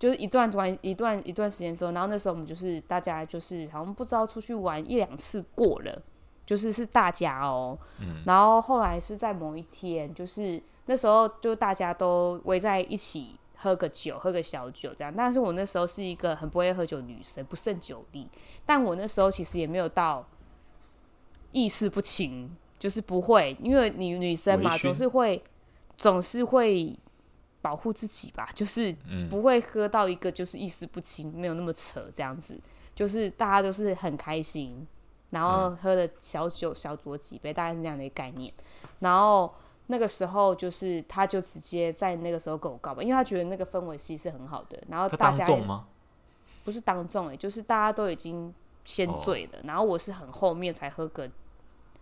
[0.00, 6.02] 就是一段玩一段一段时间之后，然后那时候我们就是大家就是好像不知道出去玩一两次过了。
[6.46, 15.14] 就是是大家哦、喔，嗯，然后后来是在某一天，就是那时候就大家都围在一起喝个酒，喝个小酒这样。
[15.16, 18.28] 但是我那时候是一个很不会喝酒的女生，不胜酒力。
[18.66, 20.26] 但我那时候其实也没有到
[21.52, 25.40] 意识不清，就是不会，因为你女生嘛，总是会
[25.96, 26.98] 总是会
[27.62, 28.94] 保护自己吧，就是
[29.28, 32.58] 不会喝到一个就是意识不清，没有那么扯这样子，
[32.94, 34.86] 就是大家都是很开心。
[35.30, 38.52] 然后喝了小酒小酌几杯，大概是这样的一个概念。
[38.98, 39.54] 然后
[39.86, 44.76] 那个时候就是，他就直接在那个时候跟我告白，因为他觉得那个氛围其实是很好的。
[44.88, 45.46] 然后大家
[46.64, 48.52] 不是当众哎、欸，就是大家都已经
[48.84, 51.30] 先醉了，然后我是很后面才喝个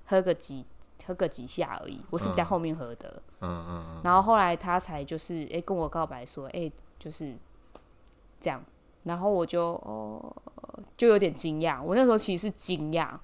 [0.06, 0.64] 喝个几
[1.08, 3.22] 喝个几下而已，我是比较后面喝的。
[3.40, 4.00] 嗯嗯嗯。
[4.04, 7.34] 然后后来他才就是哎跟我告白说哎就是
[8.38, 8.62] 这样。
[9.04, 10.36] 然后我就哦，
[10.98, 11.82] 就有点惊讶。
[11.82, 13.16] 我那时候其实是惊讶，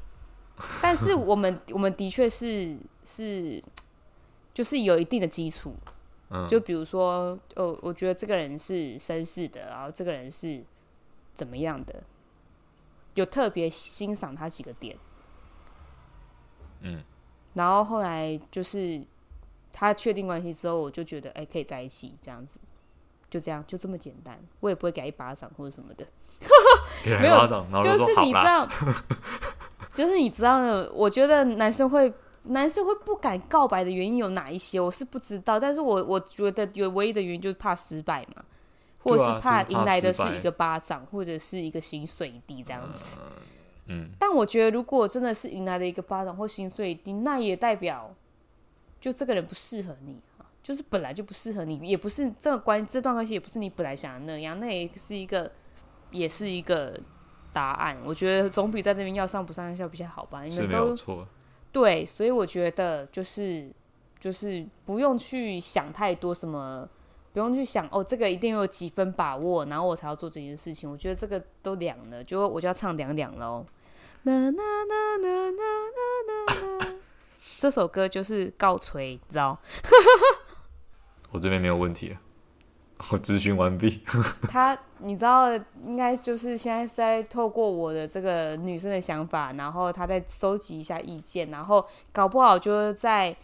[0.80, 3.62] 但是我们我们的确是是，
[4.54, 5.74] 就是有一定的基础。
[6.30, 10.64] 嗯，就比如说，哦，我觉得这个人是绅士的，然后这个人是
[11.34, 12.02] 怎么样的，
[13.14, 14.96] 有特别欣赏他几个点。
[16.80, 17.02] 嗯，
[17.54, 19.00] 然后后来就是
[19.72, 22.58] 他确定关系之后，我就觉得哎，可以在一起这样子。
[23.28, 26.04] 就这样，就这么简单，我也不会给他一巴掌或者什么的。
[27.04, 27.46] 没有，
[27.80, 28.68] 就是你知道，
[29.94, 30.92] 就是你知道的。
[30.92, 32.12] 我觉得男生会，
[32.42, 35.60] 男生会不敢告白的原因有哪一些，我是不知道。
[35.60, 38.42] 但是我我觉得有唯一的原因就是怕失败嘛，
[39.04, 43.16] 或者是怕迎来的是一个巴掌，或者是一个薪水低这样子。
[43.20, 43.30] 嗯，
[44.18, 48.14] 但我觉得如果真的是迎来了一个巴掌或心碎一定，那也代表
[49.00, 55.50] 就这个人不适合你啊，就是本来就不适合你，也不是这个关这段关系也不是你本来想的那样，那也是一个
[56.10, 56.98] 也是一个
[57.52, 57.96] 答案。
[58.04, 61.26] 我觉得总比在这边要上不上校比较好吧，你们都错。
[61.72, 63.70] 对，所以我觉得就是
[64.18, 66.88] 就是不用去想太多什么。
[67.32, 70.90] 不用去想哦，这个一定有几分把握，然后我才要做这件事情。
[70.90, 73.64] 我觉得这个都凉了，就我就要唱凉凉喽。
[77.58, 79.58] 这首歌就是告吹，你知道？
[81.30, 82.20] 我这边没有问题了，
[83.12, 84.02] 我咨询完毕。
[84.48, 85.52] 他，你知道，
[85.82, 93.36] 应该就是现在是在透过我的这个女生的想法，然后他再收集一下意见，然后搞不好就是在。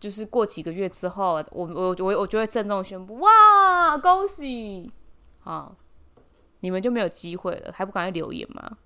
[0.00, 4.90] 就是过几个月之后，我我我我就会郑重宣布，哇，恭喜！
[5.44, 5.70] 啊，
[6.60, 8.78] 你们就没有机会了，还不赶快留言吗？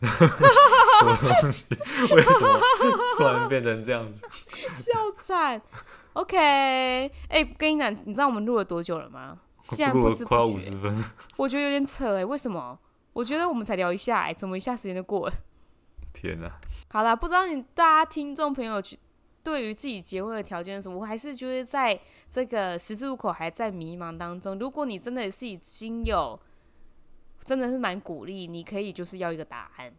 [0.06, 1.64] 什么东西？
[2.14, 2.60] 为什么
[3.16, 4.26] 突然变成这样子？
[4.74, 5.60] 笑惨。
[6.14, 9.38] OK，哎、欸，跟你讲，你知道我们录了多久了吗？
[9.70, 11.04] 现在不知不觉快五十分。
[11.36, 12.78] 我觉得有点扯哎，为什么？
[13.12, 15.34] 我觉得我们才聊一下，哎，怎么一下时间就过了？
[16.12, 16.50] 天哪！
[16.88, 18.98] 好啦，不知道你大家听众朋友去。
[19.40, 21.98] 对于自己结婚的条件是什么，我还是觉得在
[22.30, 24.58] 这个十字路口还在迷茫当中。
[24.58, 26.38] 如果你真的是已经有，
[27.44, 29.92] 真的是蛮鼓励，你可以就是要一个答案。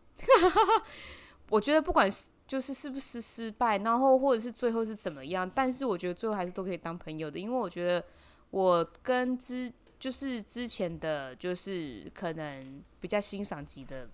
[1.49, 8.05] 我觉得不管是就是是不是失败，然后或者是最后是怎么样，但是我觉得最后还是都可以当朋友的，因为我觉得
[8.51, 14.07] 我跟之就是之前的就是可能比较欣赏级的。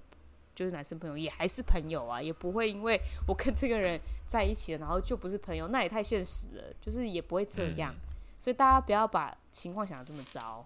[0.56, 2.98] 就是男生朋友也还是朋友啊，也不会因为
[3.28, 6.64] 我跟这个人在一起了，然后就不是朋友，那也太现实了。
[6.80, 7.94] 就是也不会这样，
[8.40, 10.66] 所以大家不要把情况想得这么糟，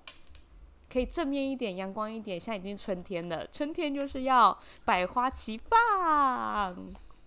[0.92, 2.40] 可以正面一点，阳光一点。
[2.40, 6.76] 现在已经春天了，春天就是要百花齐放。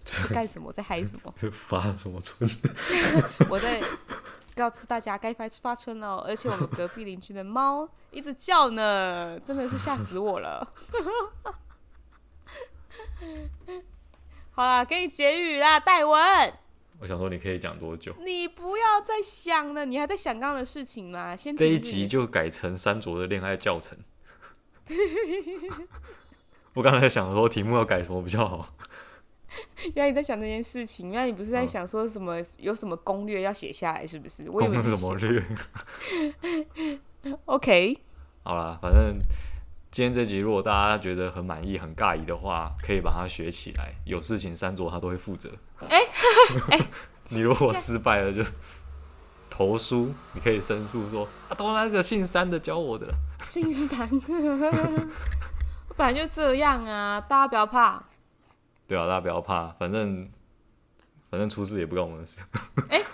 [0.05, 0.73] 在干什么？
[0.73, 1.33] 在嗨什么？
[1.39, 2.51] 在发什么春？
[3.49, 3.81] 我在
[4.57, 10.73] 告诉大家该发发春了，而且我们隔壁邻居的猫一直叫呢，真的是吓死我了。
[14.51, 16.53] 好啦，给你结语啦，戴文。
[17.03, 18.15] 我想说，你可以讲多久？
[18.25, 21.35] 你不要再想了，你还在想刚刚的事情吗？
[21.35, 23.99] 先这一集就改成三卓的恋爱教程。
[26.75, 28.77] 我刚才在想说题目要改什么比较好。
[29.95, 34.49] 原来你在想这件事情，原来你不是在想说什么、嗯、有什么攻略要写下来，是不是？
[34.49, 35.45] 我以为什么略
[37.47, 37.99] ？OK。
[38.45, 39.19] 好了，反正。
[39.95, 43.93] 今天这集如果大家觉得很满意、很尬意的话，可以把它学起来。
[44.07, 45.51] 有事情三卓他都会负责。
[45.81, 46.09] 哎、欸欸、
[47.31, 48.45] 你如果失败了就
[49.49, 53.07] 投诉，你可以申诉说啊，都那个姓三的教我的。
[53.45, 54.27] 姓三的，
[55.89, 58.05] 我 本来就这样啊，大家不要怕。
[58.87, 60.29] 对啊，大家不要怕，反正
[61.31, 62.41] 反正出事也不关我们的事。
[62.89, 63.05] 哎、欸。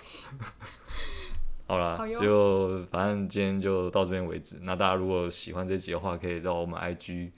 [1.67, 4.57] 好了，好就反正今天就到这边为止。
[4.63, 7.31] 那大家如果喜欢这集的话，可以到我们 IG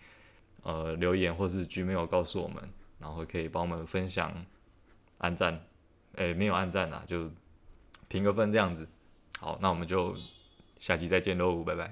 [0.64, 2.70] 呃留言，或是 Gmail 告诉我们，
[3.00, 4.32] 然后可以帮我们分享、
[5.18, 5.62] 按赞。
[6.16, 7.30] 哎、欸，没有按赞啊，就
[8.08, 8.88] 评个分这样子。
[9.40, 10.16] 好，那我们就
[10.80, 11.92] 下期再见喽，拜拜。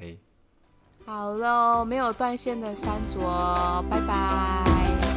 [1.05, 5.08] 好喽，没有断线的山卓，拜拜。